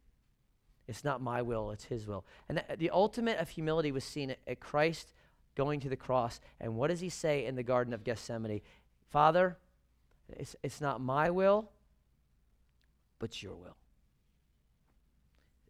[0.88, 1.72] It's not my will.
[1.72, 2.26] It's his will.
[2.50, 5.14] And the, the ultimate of humility was seen at, at Christ
[5.56, 6.40] going to the cross.
[6.60, 8.62] And what does he say in the Garden of Gethsemane?
[9.10, 9.58] Father,
[10.30, 11.70] it's, it's not my will,
[13.20, 13.78] but your will.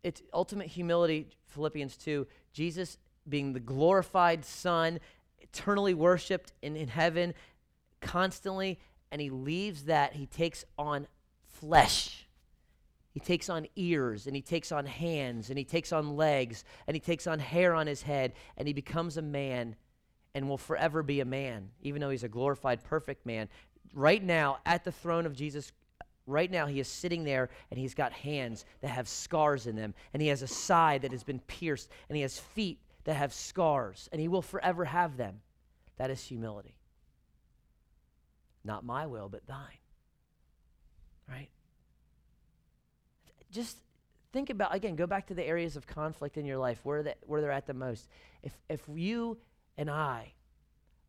[0.04, 2.28] It's ultimate humility, Philippians 2.
[2.52, 2.98] Jesus
[3.28, 5.00] being the glorified Son,
[5.44, 7.34] eternally worshiped in, in heaven
[8.02, 8.80] constantly,
[9.12, 10.14] and he leaves that.
[10.14, 11.08] He takes on
[11.46, 12.28] flesh.
[13.12, 16.96] He takes on ears, and he takes on hands, and he takes on legs, and
[16.96, 19.76] he takes on hair on his head, and he becomes a man
[20.34, 23.48] and will forever be a man, even though he's a glorified, perfect man.
[23.94, 25.72] Right now, at the throne of Jesus
[26.26, 29.94] Right now, he is sitting there and he's got hands that have scars in them,
[30.14, 33.34] and he has a side that has been pierced, and he has feet that have
[33.34, 35.42] scars, and he will forever have them.
[35.98, 36.76] That is humility.
[38.64, 39.80] Not my will, but thine.
[41.28, 41.50] Right?
[43.52, 43.78] Just
[44.32, 47.16] think about, again, go back to the areas of conflict in your life where, they,
[47.26, 48.08] where they're at the most.
[48.42, 49.38] If, if you
[49.78, 50.34] and I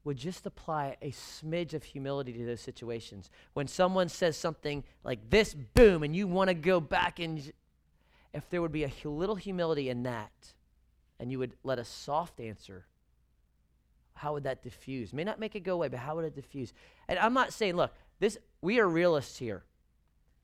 [0.04, 3.30] would just apply a smidge of humility to those situations.
[3.54, 7.52] When someone says something like this, boom, and you want to go back and
[8.34, 10.32] if there would be a little humility in that,
[11.18, 12.86] and you would let a soft answer,
[14.14, 15.12] how would that diffuse?
[15.12, 16.72] May not make it go away, but how would it diffuse?
[17.08, 19.64] And I'm not saying, look, this we are realists here.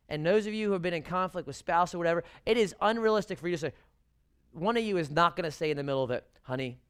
[0.09, 2.75] And those of you who have been in conflict with spouse or whatever, it is
[2.81, 3.73] unrealistic for you to say,
[4.53, 6.81] one of you is not going to say in the middle of it, honey,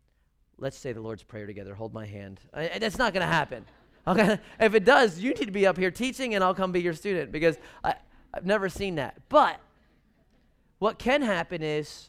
[0.56, 1.74] let's say the Lord's Prayer together.
[1.74, 2.40] Hold my hand.
[2.54, 3.64] That's not going to happen.
[4.06, 4.38] Okay?
[4.58, 6.94] If it does, you need to be up here teaching, and I'll come be your
[6.94, 7.94] student because I,
[8.32, 9.14] I've never seen that.
[9.28, 9.60] But
[10.78, 12.08] what can happen is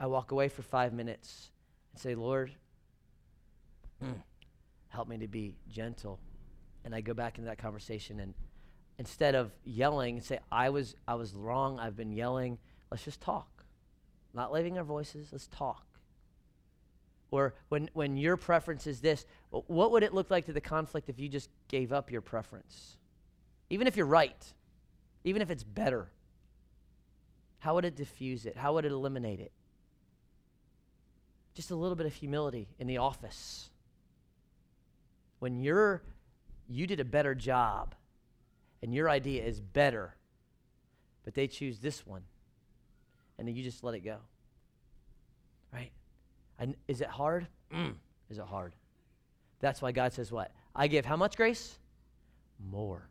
[0.00, 1.50] I walk away for five minutes
[1.92, 2.50] and say, Lord,
[4.02, 4.14] mm,
[4.88, 6.18] help me to be gentle.
[6.84, 8.32] And I go back into that conversation and
[8.98, 12.58] instead of yelling and say, I was I was wrong, I've been yelling,
[12.90, 13.64] let's just talk.
[14.32, 15.84] Not leaving our voices, let's talk.
[17.30, 21.08] Or when, when your preference is this, what would it look like to the conflict
[21.08, 22.96] if you just gave up your preference?
[23.68, 24.52] Even if you're right,
[25.24, 26.10] even if it's better,
[27.58, 28.56] how would it diffuse it?
[28.56, 29.52] How would it eliminate it?
[31.60, 33.68] Just a little bit of humility in the office.
[35.40, 36.00] When you're,
[36.66, 37.94] you did a better job
[38.82, 40.16] and your idea is better,
[41.22, 42.22] but they choose this one,
[43.36, 44.16] and then you just let it go.
[45.70, 45.90] Right?
[46.58, 47.46] And is it hard?
[47.70, 47.92] Mm.
[48.30, 48.74] Is it hard?
[49.58, 50.52] That's why God says what?
[50.74, 51.78] I give how much grace?
[52.70, 53.06] More.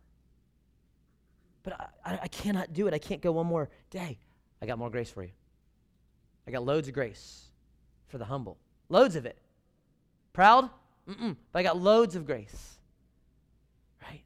[1.61, 2.95] But I, I, cannot do it.
[2.95, 4.17] I can't go one more day.
[4.59, 5.33] I got more grace for you.
[6.47, 7.48] I got loads of grace
[8.09, 8.57] for the humble.
[8.89, 9.37] Loads of it.
[10.33, 10.69] Proud?
[11.07, 11.35] Mm-mm.
[11.51, 12.77] But I got loads of grace.
[14.01, 14.23] Right?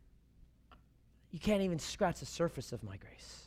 [1.31, 3.43] You can't even scratch the surface of my grace.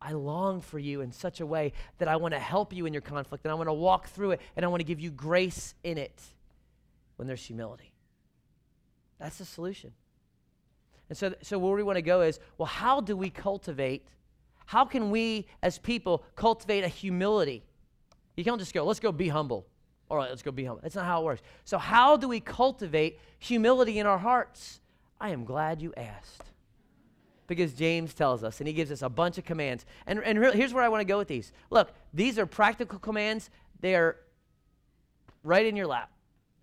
[0.00, 2.92] I long for you in such a way that I want to help you in
[2.92, 5.10] your conflict and I want to walk through it and I want to give you
[5.10, 6.22] grace in it
[7.16, 7.92] when there's humility.
[9.18, 9.92] That's the solution.
[11.08, 14.06] And so, so where we want to go is well, how do we cultivate?
[14.66, 17.64] How can we as people cultivate a humility?
[18.36, 19.66] You can't just go, let's go be humble.
[20.10, 20.82] All right, let's go be humble.
[20.82, 21.42] That's not how it works.
[21.64, 24.80] So, how do we cultivate humility in our hearts?
[25.20, 26.44] I am glad you asked
[27.46, 29.86] because James tells us, and he gives us a bunch of commands.
[30.06, 31.52] And, and re- here's where I want to go with these.
[31.70, 34.16] Look, these are practical commands, they are
[35.42, 36.10] right in your lap.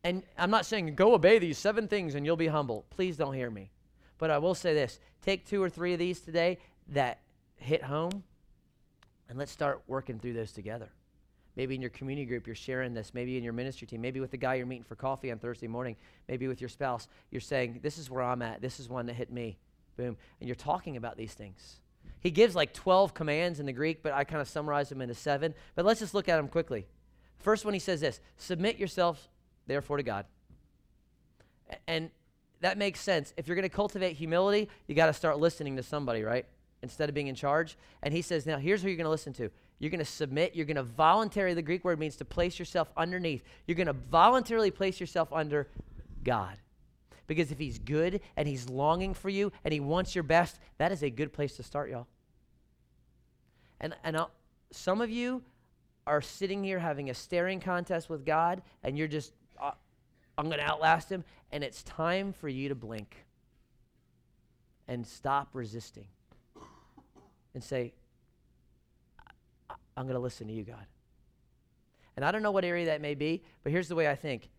[0.04, 2.86] And I'm not saying go obey these seven things and you'll be humble.
[2.90, 3.72] Please don't hear me.
[4.18, 6.60] But I will say this take two or three of these today
[6.90, 7.20] that
[7.56, 8.24] hit home,
[9.30, 10.90] and let's start working through those together.
[11.56, 13.13] Maybe in your community group, you're sharing this.
[13.13, 14.02] Maybe in your ministry team.
[14.02, 15.96] Maybe with the guy you're meeting for coffee on Thursday morning.
[16.28, 17.08] Maybe with your spouse.
[17.30, 18.62] You're saying, This is where I'm at.
[18.62, 19.58] This is one that hit me.
[19.96, 20.18] Boom.
[20.39, 21.80] And you're talking about these things.
[22.20, 25.13] He gives like 12 commands in the Greek, but I kind of summarize them into
[25.13, 25.54] seven.
[25.76, 26.88] But let's just look at them quickly.
[27.39, 29.30] First one, he says this Submit yourself,
[29.68, 30.26] therefore, to God.
[31.88, 32.10] And
[32.62, 33.34] that makes sense.
[33.36, 36.46] If you're going to cultivate humility, you got to start listening to somebody, right?
[36.82, 37.78] Instead of being in charge.
[38.02, 39.50] And he says, now here's who you're going to listen to.
[39.80, 40.56] You're going to submit.
[40.56, 43.44] You're going to voluntarily, the Greek word means to place yourself underneath.
[43.68, 45.68] You're going to voluntarily place yourself under
[46.24, 46.58] God.
[47.28, 50.92] Because if he's good and he's longing for you and he wants your best, that
[50.92, 52.08] is a good place to start, y'all.
[53.80, 54.32] And, and I'll,
[54.72, 55.42] some of you,
[56.06, 59.72] are sitting here having a staring contest with God and you're just, uh,
[60.38, 63.26] I'm going to outlast him, and it's time for you to blink
[64.88, 66.08] and stop resisting
[67.54, 67.94] and say,
[69.95, 70.86] I'm going to listen to you, God.
[72.15, 74.49] And I don't know what area that may be, but here's the way I think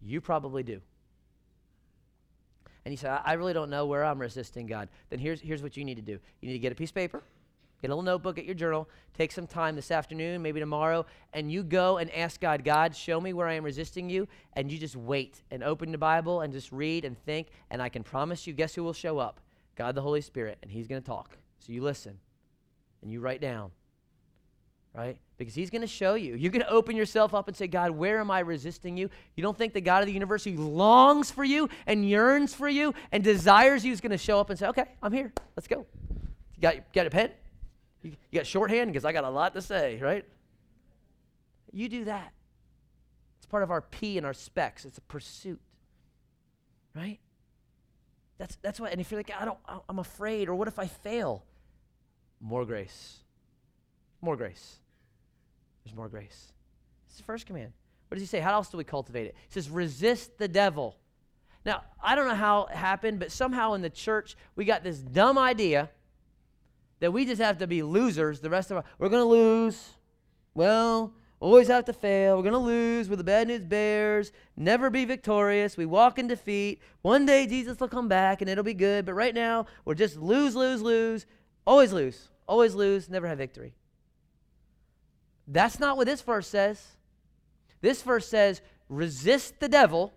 [0.00, 0.80] you probably do.
[2.84, 4.88] And you say, I really don't know where I'm resisting God.
[5.10, 6.94] Then here's, here's what you need to do you need to get a piece of
[6.94, 7.22] paper,
[7.82, 11.52] get a little notebook, get your journal, take some time this afternoon, maybe tomorrow, and
[11.52, 14.26] you go and ask God, God, show me where I am resisting you.
[14.54, 17.48] And you just wait and open the Bible and just read and think.
[17.70, 19.40] And I can promise you, guess who will show up?
[19.76, 20.58] God the Holy Spirit.
[20.62, 21.36] And He's going to talk.
[21.58, 22.18] So you listen
[23.02, 23.72] and you write down
[24.94, 25.16] right?
[25.38, 26.34] Because he's going to show you.
[26.34, 29.08] You're going to open yourself up and say, God, where am I resisting you?
[29.36, 32.68] You don't think the God of the universe who longs for you and yearns for
[32.68, 35.32] you and desires you is going to show up and say, okay, I'm here.
[35.56, 35.86] Let's go.
[36.56, 37.30] You got, you got a pen?
[38.02, 38.92] You, you got shorthand?
[38.92, 40.24] Because I got a lot to say, right?
[41.72, 42.32] You do that.
[43.38, 44.84] It's part of our P and our specs.
[44.84, 45.60] It's a pursuit,
[46.94, 47.18] right?
[48.38, 50.86] That's, that's why, and if you're like, I don't, I'm afraid, or what if I
[50.86, 51.44] fail?
[52.40, 53.18] More grace.
[54.22, 54.78] More grace.
[55.84, 56.52] There's more grace.
[57.08, 57.72] It's the first command.
[58.08, 58.40] What does he say?
[58.40, 59.34] How else do we cultivate it?
[59.48, 60.96] He says, resist the devil.
[61.64, 64.98] Now, I don't know how it happened, but somehow in the church, we got this
[64.98, 65.90] dumb idea
[67.00, 69.90] that we just have to be losers the rest of our We're going to lose.
[70.54, 72.36] Well, always have to fail.
[72.36, 73.08] We're going to lose.
[73.08, 74.32] We're the bad news bears.
[74.56, 75.76] Never be victorious.
[75.76, 76.80] We walk in defeat.
[77.02, 79.06] One day Jesus will come back and it'll be good.
[79.06, 81.26] But right now, we're just lose, lose, lose.
[81.66, 82.28] Always lose.
[82.46, 83.08] Always lose.
[83.08, 83.74] Never have victory.
[85.50, 86.84] That's not what this verse says.
[87.80, 90.12] This verse says, resist the devil,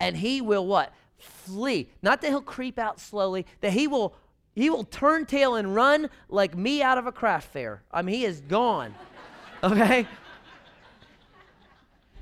[0.00, 0.92] and he will what?
[1.18, 1.90] Flee.
[2.02, 4.16] Not that he'll creep out slowly, that he will
[4.54, 7.82] he will turn tail and run like me out of a craft fair.
[7.92, 8.94] I mean, he is gone.
[9.62, 10.06] okay?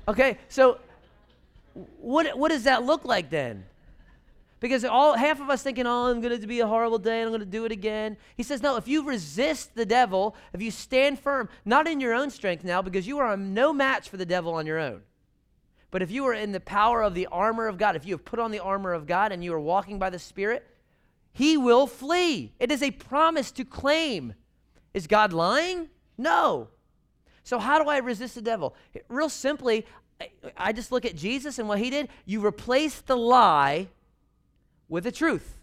[0.05, 0.79] Okay, so
[1.97, 3.65] what, what does that look like then?
[4.65, 7.27] Because all half of us thinking, oh, I'm going to be a horrible day and
[7.27, 8.17] I'm going to do it again.
[8.35, 12.15] He says, no, if you resist the devil, if you stand firm, not in your
[12.15, 15.03] own strength now, because you are no match for the devil on your own.
[15.91, 18.25] But if you are in the power of the armor of God, if you have
[18.25, 20.65] put on the armor of God and you are walking by the Spirit,
[21.31, 22.51] he will flee.
[22.57, 24.33] It is a promise to claim.
[24.95, 25.89] Is God lying?
[26.17, 26.69] No.
[27.43, 28.75] So, how do I resist the devil?
[29.09, 29.85] Real simply,
[30.57, 32.09] I just look at Jesus and what he did.
[32.25, 33.89] You replace the lie
[34.89, 35.57] with the truth.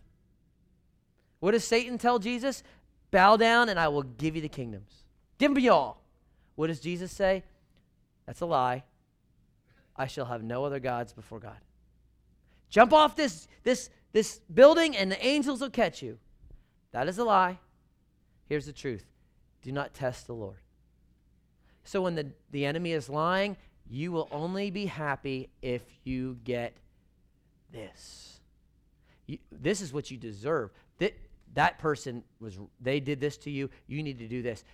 [1.40, 2.62] What does Satan tell Jesus?
[3.10, 5.04] Bow down and I will give you the kingdoms.
[5.38, 6.02] Give them all.
[6.54, 7.42] What does Jesus say?
[8.26, 8.84] That's a lie.
[9.96, 11.58] I shall have no other gods before God.
[12.70, 16.18] Jump off this, this, this building and the angels will catch you.
[16.92, 17.58] That is a lie.
[18.48, 19.04] Here's the truth
[19.62, 20.58] do not test the Lord.
[21.84, 23.56] So when the, the enemy is lying,
[23.88, 26.74] you will only be happy if you get
[27.72, 28.40] this.
[29.26, 30.70] You, this is what you deserve.
[30.98, 31.14] That,
[31.54, 33.70] that person was, they did this to you.
[33.86, 34.64] You need to do this.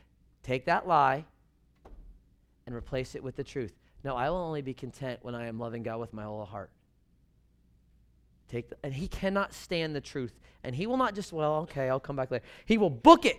[0.43, 1.25] Take that lie
[2.67, 3.75] and replace it with the truth.
[4.05, 6.71] No, I will only be content when I am loving God with my whole heart.
[8.49, 10.39] Take the, and he cannot stand the truth.
[10.65, 12.45] And he will not just, well, okay, I'll come back later.
[12.65, 13.37] He will book it.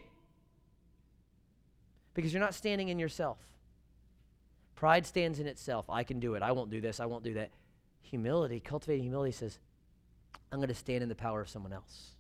[2.13, 3.38] Because you're not standing in yourself.
[4.76, 5.86] Pride stands in itself.
[5.89, 6.43] I can do it.
[6.43, 7.00] I won't do this.
[7.00, 7.52] I won't do that.
[8.02, 9.60] Humility, cultivating humility says,
[10.52, 12.12] I'm going to stand in the power of someone else.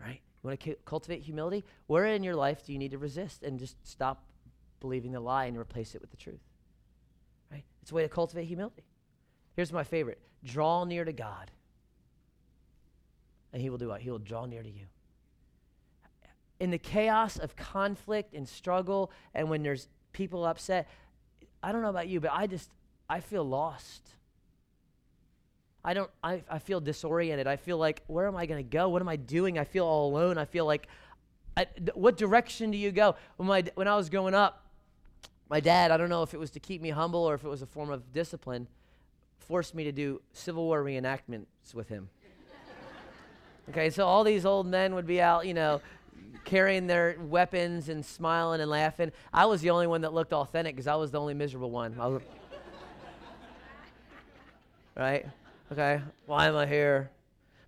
[0.00, 0.20] Right?
[0.42, 1.64] You want to cu- cultivate humility?
[1.86, 4.24] Where in your life do you need to resist and just stop
[4.80, 6.40] believing the lie and replace it with the truth?
[7.50, 7.64] Right?
[7.82, 8.84] It's a way to cultivate humility.
[9.54, 11.50] Here's my favorite draw near to God.
[13.52, 14.00] And He will do what?
[14.00, 14.86] He will draw near to you.
[16.58, 20.88] In the chaos of conflict and struggle, and when there's people upset,
[21.62, 22.70] I don't know about you, but I just,
[23.08, 24.08] I feel lost.
[25.84, 27.46] I don't, I, I feel disoriented.
[27.46, 28.88] I feel like, where am I going to go?
[28.88, 29.58] What am I doing?
[29.58, 30.38] I feel all alone.
[30.38, 30.86] I feel like,
[31.56, 33.16] I, what direction do you go?
[33.36, 34.64] When, my, when I was growing up,
[35.50, 37.48] my dad, I don't know if it was to keep me humble or if it
[37.48, 38.68] was a form of discipline,
[39.38, 42.08] forced me to do Civil War reenactments with him.
[43.70, 45.80] okay, so all these old men would be out, you know,
[46.44, 49.10] carrying their weapons and smiling and laughing.
[49.32, 52.20] I was the only one that looked authentic because I was the only miserable one.
[54.94, 55.24] Right?
[55.72, 57.10] Okay, why am I here?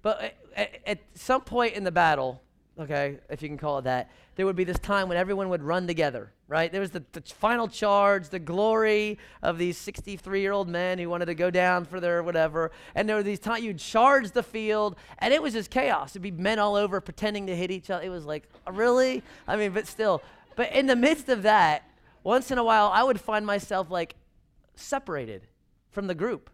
[0.03, 2.43] But at, at, some point in the battle,
[2.79, 5.63] okay, if you can call it that, there would be this time when everyone would
[5.63, 6.71] run together, right?
[6.71, 11.09] There was the, the final charge, the glory of these 63 year old men who
[11.09, 12.73] wanted to go down for their whatever.
[12.95, 16.11] And there were these times you'd charge the field, and it was just chaos.
[16.11, 18.05] It'd be men all over pretending to hit each other.
[18.05, 19.23] It was like, uh, really?
[19.49, 20.21] I mean, but still.
[20.57, 21.89] but in the midst of that,
[22.23, 24.15] once in a while, I would find myself like
[24.75, 25.47] separated
[25.91, 26.51] from the group.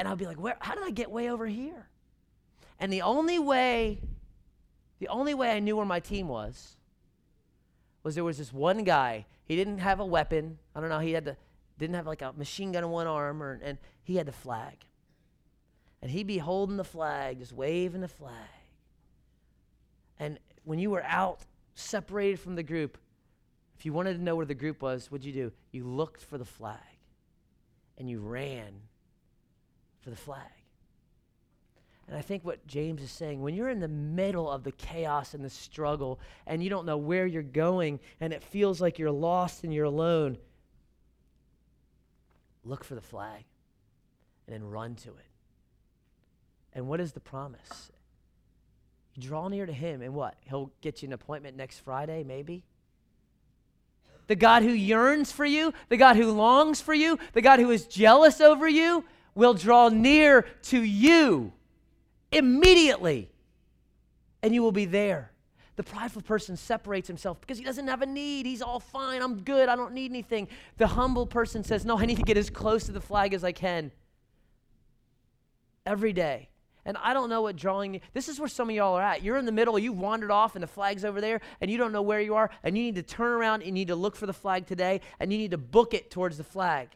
[0.00, 1.86] And I'd be like, where, how did I get way over here?
[2.78, 4.00] And the only way,
[4.98, 6.78] the only way I knew where my team was,
[8.02, 9.26] was there was this one guy.
[9.44, 10.56] He didn't have a weapon.
[10.74, 11.00] I don't know.
[11.00, 11.36] He had the,
[11.76, 14.86] didn't have like a machine gun in one arm, or, and he had the flag.
[16.00, 18.32] And he'd be holding the flag, just waving the flag.
[20.18, 21.40] And when you were out,
[21.74, 22.96] separated from the group,
[23.78, 25.52] if you wanted to know where the group was, what'd you do?
[25.72, 26.78] You looked for the flag
[27.98, 28.80] and you ran
[30.00, 30.40] for the flag.
[32.08, 35.32] And I think what James is saying, when you're in the middle of the chaos
[35.32, 39.12] and the struggle and you don't know where you're going and it feels like you're
[39.12, 40.36] lost and you're alone,
[42.64, 43.44] look for the flag
[44.46, 45.26] and then run to it.
[46.72, 47.92] And what is the promise?
[49.14, 50.34] You draw near to him, and what?
[50.40, 52.64] He'll get you an appointment next Friday, maybe?
[54.28, 57.70] The God who yearns for you, the God who longs for you, the God who
[57.70, 61.52] is jealous over you, will draw near to you
[62.32, 63.30] immediately,
[64.42, 65.30] and you will be there.
[65.76, 68.44] The prideful person separates himself because he doesn't have a need.
[68.44, 69.22] He's all fine.
[69.22, 69.68] I'm good.
[69.68, 70.48] I don't need anything.
[70.76, 73.44] The humble person says, No, I need to get as close to the flag as
[73.44, 73.90] I can
[75.86, 76.50] every day.
[76.84, 79.22] And I don't know what drawing, this is where some of y'all are at.
[79.22, 81.92] You're in the middle, you've wandered off, and the flag's over there, and you don't
[81.92, 84.16] know where you are, and you need to turn around and you need to look
[84.16, 86.88] for the flag today, and you need to book it towards the flag.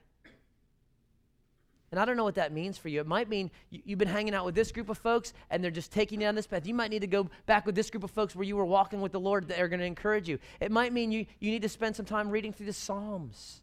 [1.95, 2.99] And I don't know what that means for you.
[2.99, 5.71] It might mean you, have been hanging out with this group of folks and they're
[5.71, 6.67] just taking you down this path.
[6.67, 9.01] You might need to go back with this group of folks where you were walking
[9.01, 10.41] with the Lord that are going to encourage you.
[10.59, 13.61] It might mean you, you need to spend some time reading through the Psalms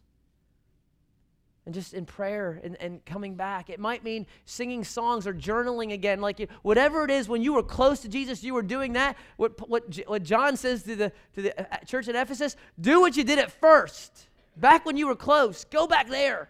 [1.66, 3.68] and just in prayer and, and coming back.
[3.68, 6.22] It might mean singing songs or journaling again.
[6.22, 9.18] Like you, whatever it is, when you were close to Jesus, you were doing that.
[9.36, 13.14] What, what, what John says to the, to the uh, church at Ephesus do what
[13.14, 14.30] you did at first.
[14.56, 16.48] Back when you were close, go back there.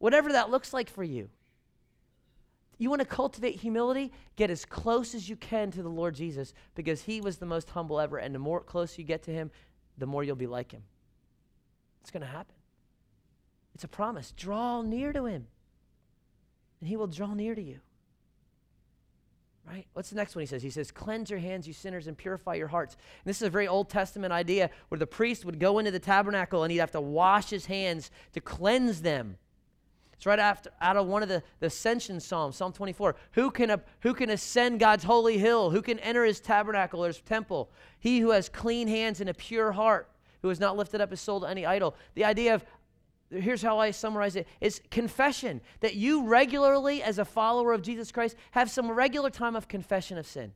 [0.00, 1.28] Whatever that looks like for you.
[2.78, 4.10] You want to cultivate humility?
[4.36, 7.68] Get as close as you can to the Lord Jesus because he was the most
[7.70, 8.16] humble ever.
[8.16, 9.50] And the more close you get to him,
[9.98, 10.82] the more you'll be like him.
[12.00, 12.54] It's going to happen.
[13.74, 14.32] It's a promise.
[14.32, 15.46] Draw near to him,
[16.80, 17.80] and he will draw near to you.
[19.66, 19.86] Right?
[19.92, 20.62] What's the next one he says?
[20.62, 22.94] He says, Cleanse your hands, you sinners, and purify your hearts.
[22.94, 25.98] And this is a very Old Testament idea where the priest would go into the
[25.98, 29.36] tabernacle and he'd have to wash his hands to cleanse them.
[30.20, 33.16] It's right after out of one of the, the ascension psalms, Psalm 24.
[33.32, 35.70] Who can, who can ascend God's holy hill?
[35.70, 37.70] Who can enter his tabernacle or his temple?
[37.98, 40.10] He who has clean hands and a pure heart,
[40.42, 41.96] who has not lifted up his soul to any idol.
[42.16, 42.66] The idea of
[43.30, 48.12] here's how I summarize it is confession that you regularly as a follower of Jesus
[48.12, 50.52] Christ have some regular time of confession of sin.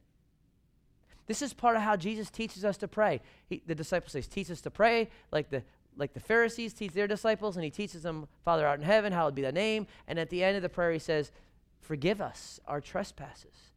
[1.27, 3.23] This is part of how Jesus teaches us to pray.
[3.47, 5.63] He, the disciples say, teach us to pray like the
[5.97, 9.35] like the Pharisees teach their disciples, and he teaches them, Father out in heaven, hallowed
[9.35, 9.87] be thy name.
[10.09, 11.31] And at the end of the prayer, he says,
[11.81, 13.73] Forgive us our trespasses.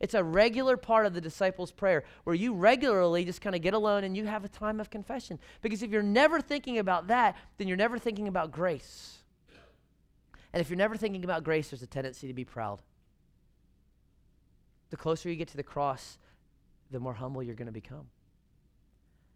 [0.00, 3.74] It's a regular part of the disciples' prayer where you regularly just kind of get
[3.74, 5.38] alone and you have a time of confession.
[5.62, 9.18] Because if you're never thinking about that, then you're never thinking about grace.
[10.52, 12.82] And if you're never thinking about grace, there's a tendency to be proud.
[14.90, 16.18] The closer you get to the cross,
[16.90, 18.08] the more humble you're going to become.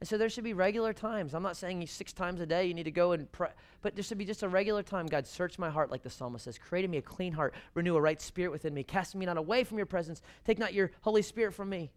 [0.01, 1.35] And so there should be regular times.
[1.35, 3.51] I'm not saying six times a day you need to go and pray,
[3.83, 5.07] but there should be just a regular time.
[5.07, 6.57] God, search my heart, like the psalmist says.
[6.57, 8.85] Create in me a clean heart, renew a right spirit within me.
[8.85, 10.23] Cast me not away from your presence.
[10.45, 11.91] Take not your Holy Spirit from me.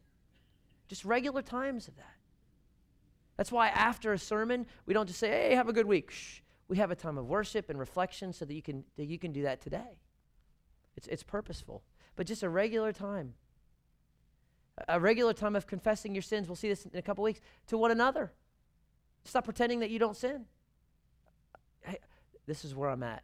[0.88, 2.16] Just regular times of that.
[3.38, 6.12] That's why after a sermon, we don't just say, hey, have a good week.
[6.12, 6.40] Shh.
[6.68, 9.32] We have a time of worship and reflection so that you can, that you can
[9.32, 10.00] do that today.
[10.98, 11.84] It's, it's purposeful,
[12.16, 13.36] but just a regular time
[14.88, 16.48] a regular time of confessing your sins.
[16.48, 18.32] We'll see this in a couple weeks to one another.
[19.24, 20.46] Stop pretending that you don't sin.
[21.82, 22.00] Hey,
[22.48, 23.24] this is where I'm at.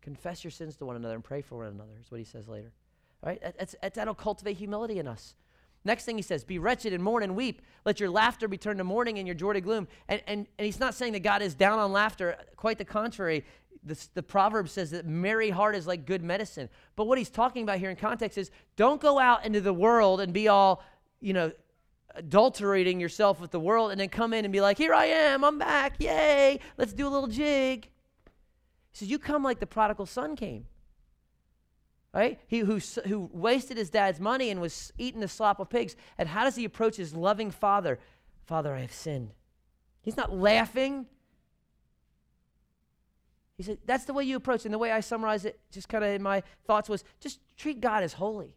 [0.00, 2.48] Confess your sins to one another and pray for one another, is what he says
[2.48, 2.72] later.
[3.22, 3.40] All right?
[3.40, 5.34] That's, that's, that'll cultivate humility in us.
[5.84, 7.62] Next thing he says, be wretched and mourn and weep.
[7.84, 9.86] Let your laughter be turned to mourning and your joy to gloom.
[10.08, 12.36] And, and, and he's not saying that God is down on laughter.
[12.56, 13.44] Quite the contrary
[13.84, 16.68] the, the proverb says that merry heart is like good medicine.
[16.96, 20.20] But what he's talking about here in context is don't go out into the world
[20.20, 20.82] and be all,
[21.20, 21.52] you know,
[22.14, 25.44] adulterating yourself with the world and then come in and be like, here I am,
[25.44, 27.88] I'm back, yay, let's do a little jig.
[28.90, 30.66] He says, you come like the prodigal son came.
[32.12, 32.40] Right?
[32.46, 35.94] He who, who wasted his dad's money and was eating the slop of pigs.
[36.16, 37.98] And how does he approach his loving father?
[38.46, 39.34] Father, I have sinned.
[40.00, 41.06] He's not laughing.
[43.58, 44.60] He said, that's the way you approach.
[44.60, 44.66] it.
[44.66, 47.80] And the way I summarize it, just kind of in my thoughts, was just treat
[47.80, 48.54] God as holy.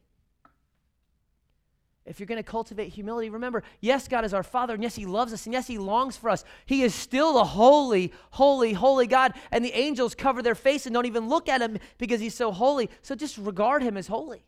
[2.06, 5.08] if you're going to cultivate humility, remember, yes, God is our Father, and yes, He
[5.08, 6.44] loves us, and yes, He longs for us.
[6.68, 10.94] He is still the holy, holy, holy God, and the angels cover their face and
[10.94, 12.90] don't even look at Him because He's so holy.
[13.02, 14.46] So just regard Him as holy.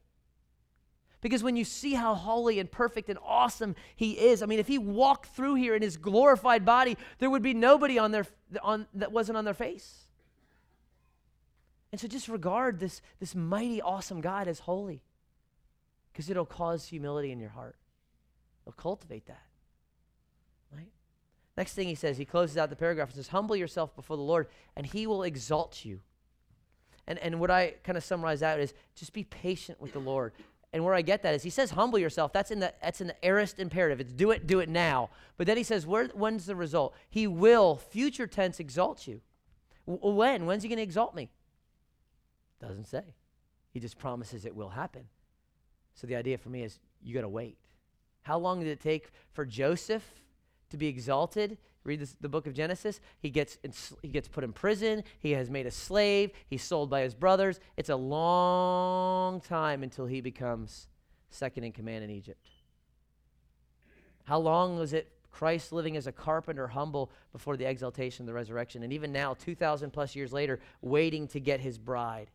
[1.22, 4.68] Because when you see how holy and perfect and awesome He is, I mean, if
[4.68, 8.28] He walked through here in His glorified body, there would be nobody on their,
[8.62, 10.03] on, that wasn't on their face.
[11.94, 15.04] And so just regard this, this mighty, awesome God as holy
[16.12, 17.76] because it'll cause humility in your heart.
[18.64, 19.44] It'll cultivate that.
[20.76, 20.89] Right?
[21.56, 24.24] Next thing he says, he closes out the paragraph and says, Humble yourself before the
[24.24, 26.00] Lord, and he will exalt you.
[27.06, 30.34] And, and what I kind of summarize out is just be patient with the Lord.
[30.74, 32.34] And where I get that is he says, humble yourself.
[32.34, 34.00] That's in the that's in the aorist imperative.
[34.00, 35.12] It's do it, do it now.
[35.38, 36.96] But then he says, where, when's the result?
[37.08, 39.22] He will, future tense, exalt you.
[39.86, 40.48] W- when?
[40.48, 41.30] When's he going to exalt me?
[42.66, 43.03] Doesn't say.
[43.72, 45.03] He just promises it will happen.
[45.95, 47.57] So the idea for me is you got to wait.
[48.22, 50.03] How long did it take for Joseph
[50.70, 51.57] to be exalted?
[51.84, 53.01] Read this, the book of Genesis.
[53.20, 53.57] He gets,
[54.01, 55.03] he gets put in prison.
[55.20, 56.32] He has made a slave.
[56.47, 57.59] He's sold by his brothers.
[57.76, 60.88] It's a long time until he becomes
[61.30, 62.47] second in command in Egypt.
[64.24, 68.84] How long was it Christ living as a carpenter, humble before the exaltation, the resurrection,
[68.84, 72.32] and even now, 2,000 plus years later, waiting to get his bride?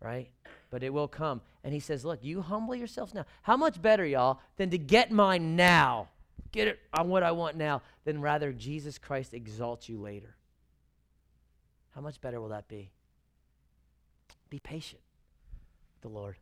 [0.00, 0.30] Right?
[0.70, 1.42] but it will come.
[1.62, 3.26] And he says, Look, you humble yourselves now.
[3.42, 6.08] How much better, y'all, than to get mine now,
[6.52, 10.36] get it on what I want now, than rather Jesus Christ exalt you later?
[11.94, 12.90] How much better will that be?
[14.48, 15.02] Be patient,
[16.02, 16.36] the Lord.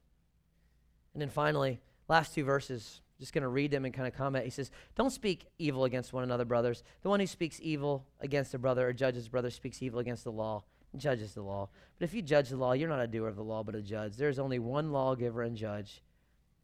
[1.15, 4.45] And then finally, last two verses, just going to read them and kind of comment.
[4.45, 6.85] He says, Don't speak evil against one another, brothers.
[7.03, 10.25] The one who speaks evil against a brother or judges a brother speaks evil against
[10.25, 10.65] the law
[10.97, 11.69] judges the law.
[11.99, 13.83] But if you judge the law, you're not a doer of the law, but a
[13.83, 14.17] judge.
[14.17, 16.03] There is only one lawgiver and judge.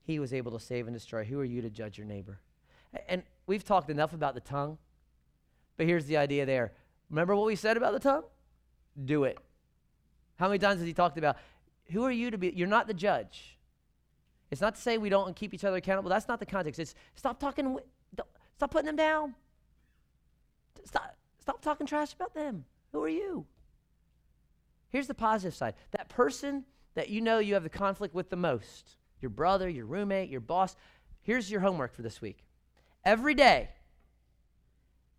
[0.03, 1.25] He was able to save and destroy.
[1.25, 2.41] Who are you to judge your neighbor?
[3.09, 4.79] And we've talked enough about the tongue,
[5.77, 6.73] but here's the idea there.
[7.11, 8.25] Remember what we said about the tongue?
[9.05, 9.37] Do it.
[10.37, 11.37] How many times has he talked about,
[11.91, 12.53] who are you to be?
[12.55, 13.59] You're not the judge.
[14.51, 16.11] It's not to say we don't keep each other accountable.
[16.11, 16.79] That's not the context.
[16.79, 17.79] It's stop talking,
[18.57, 19.35] stop putting them down.
[20.85, 22.65] Stop, stop talking trash about them.
[22.93, 23.47] Who are you?
[24.95, 26.63] Here's the positive side that person
[26.95, 30.41] that you know you have the conflict with the most your brother, your roommate, your
[30.41, 30.77] boss.
[31.23, 32.45] Here's your homework for this week.
[33.05, 33.71] Every day,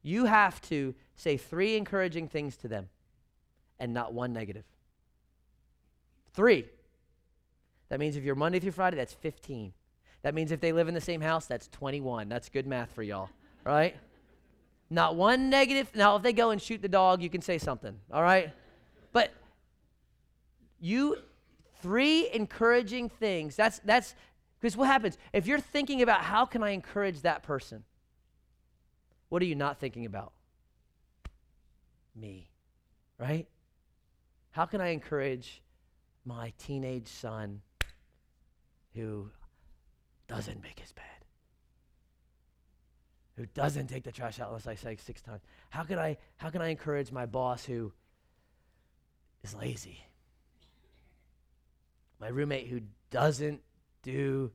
[0.01, 2.87] you have to say three encouraging things to them
[3.77, 4.63] and not one negative.
[6.33, 6.69] Three.
[7.89, 9.73] That means if you're Monday through Friday, that's 15.
[10.21, 12.29] That means if they live in the same house, that's 21.
[12.29, 13.29] That's good math for y'all,
[13.65, 13.97] right?
[14.89, 15.93] Not one negative.
[15.93, 18.53] Now, if they go and shoot the dog, you can say something, all right?
[20.85, 21.17] You
[21.81, 23.55] three encouraging things.
[23.55, 24.13] That's that's
[24.61, 27.83] because what happens if you're thinking about how can I encourage that person?
[29.29, 30.31] What are you not thinking about?
[32.15, 32.51] Me.
[33.17, 33.47] Right?
[34.51, 35.63] How can I encourage
[36.23, 37.61] my teenage son
[38.93, 39.31] who
[40.27, 41.03] doesn't make his bed?
[43.37, 45.41] Who doesn't take the trash out unless I say six times?
[45.71, 47.91] How can I how can I encourage my boss who
[49.43, 50.05] is lazy?
[52.19, 53.61] My roommate who doesn't
[54.03, 54.51] do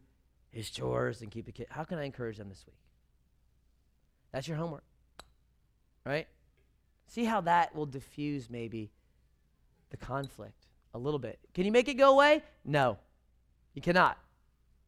[0.51, 1.67] his chores and keep the kid.
[1.71, 2.77] How can I encourage them this week?
[4.33, 4.85] That's your homework,
[6.05, 6.29] right?
[7.07, 8.91] See how that will diffuse maybe
[9.91, 11.39] the conflict a little bit.
[11.55, 12.43] Can you make it go away?
[12.65, 12.99] No,
[13.75, 14.19] you cannot.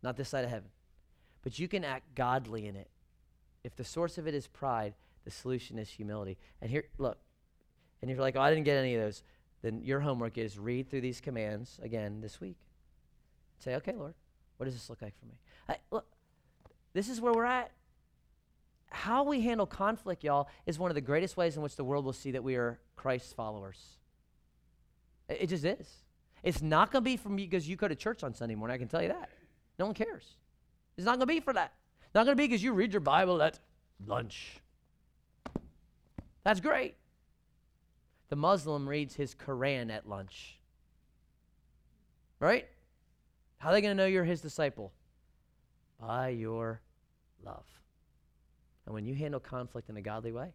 [0.03, 0.69] Not this side of heaven.
[1.43, 2.89] But you can act godly in it.
[3.65, 4.95] If the source of it is pride,
[5.25, 6.39] the solution is humility.
[6.61, 7.19] And here, look,
[8.01, 9.23] and you're like, oh, I didn't get any of those
[9.63, 12.57] then your homework is read through these commands again this week.
[13.61, 14.15] Say, okay, Lord,
[14.57, 15.35] what does this look like for me?
[15.69, 16.07] I, look,
[16.93, 17.71] this is where we're at.
[18.91, 22.05] How we handle conflict, y'all, is one of the greatest ways in which the world
[22.05, 23.79] will see that we are Christ's followers.
[25.29, 25.89] It, it just is.
[26.43, 28.75] It's not going to be from you because you go to church on Sunday morning.
[28.75, 29.31] I can tell you that.
[29.79, 30.37] No one cares.
[30.97, 31.73] It's not going to be for that.
[32.15, 33.59] Not going to be because you read your Bible at
[34.07, 34.61] lunch.
[36.45, 36.97] That's great.
[38.33, 40.59] The Muslim reads his Quran at lunch.
[42.41, 42.67] Right?
[43.59, 44.91] How are they going to know you're his disciple?
[46.01, 46.81] By your
[47.45, 47.67] love.
[48.87, 50.55] And when you handle conflict in a godly way,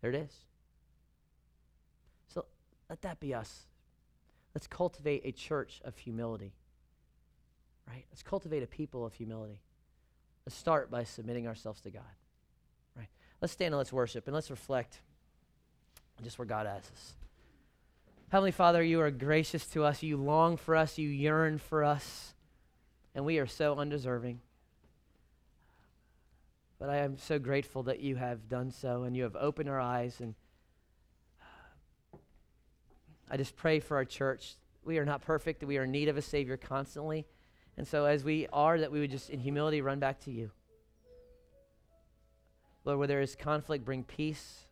[0.00, 0.34] there it is.
[2.32, 2.46] So
[2.88, 3.66] let that be us.
[4.54, 6.54] Let's cultivate a church of humility.
[7.86, 8.06] Right?
[8.10, 9.60] Let's cultivate a people of humility.
[10.46, 12.16] Let's start by submitting ourselves to God.
[12.96, 13.08] Right?
[13.42, 15.02] Let's stand and let's worship and let's reflect
[16.22, 17.14] just where God has us.
[18.32, 20.02] Heavenly Father, you are gracious to us.
[20.02, 20.96] You long for us.
[20.96, 22.32] You yearn for us.
[23.14, 24.40] And we are so undeserving.
[26.78, 29.78] But I am so grateful that you have done so and you have opened our
[29.78, 30.18] eyes.
[30.20, 30.34] And
[33.30, 34.54] I just pray for our church.
[34.82, 37.26] We are not perfect, we are in need of a Savior constantly.
[37.76, 40.50] And so, as we are, that we would just in humility run back to you.
[42.84, 44.66] Lord, where there is conflict, bring peace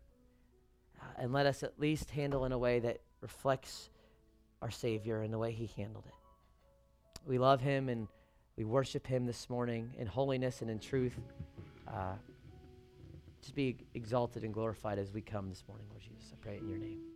[1.20, 3.90] and let us at least handle in a way that reflects
[4.62, 6.14] our Savior and the way He handled it.
[7.26, 8.08] We love Him and
[8.56, 11.18] we worship Him this morning in holiness and in truth.
[11.86, 12.14] Uh,
[13.42, 16.32] just be exalted and glorified as we come this morning, Lord Jesus.
[16.32, 17.09] I pray in your name.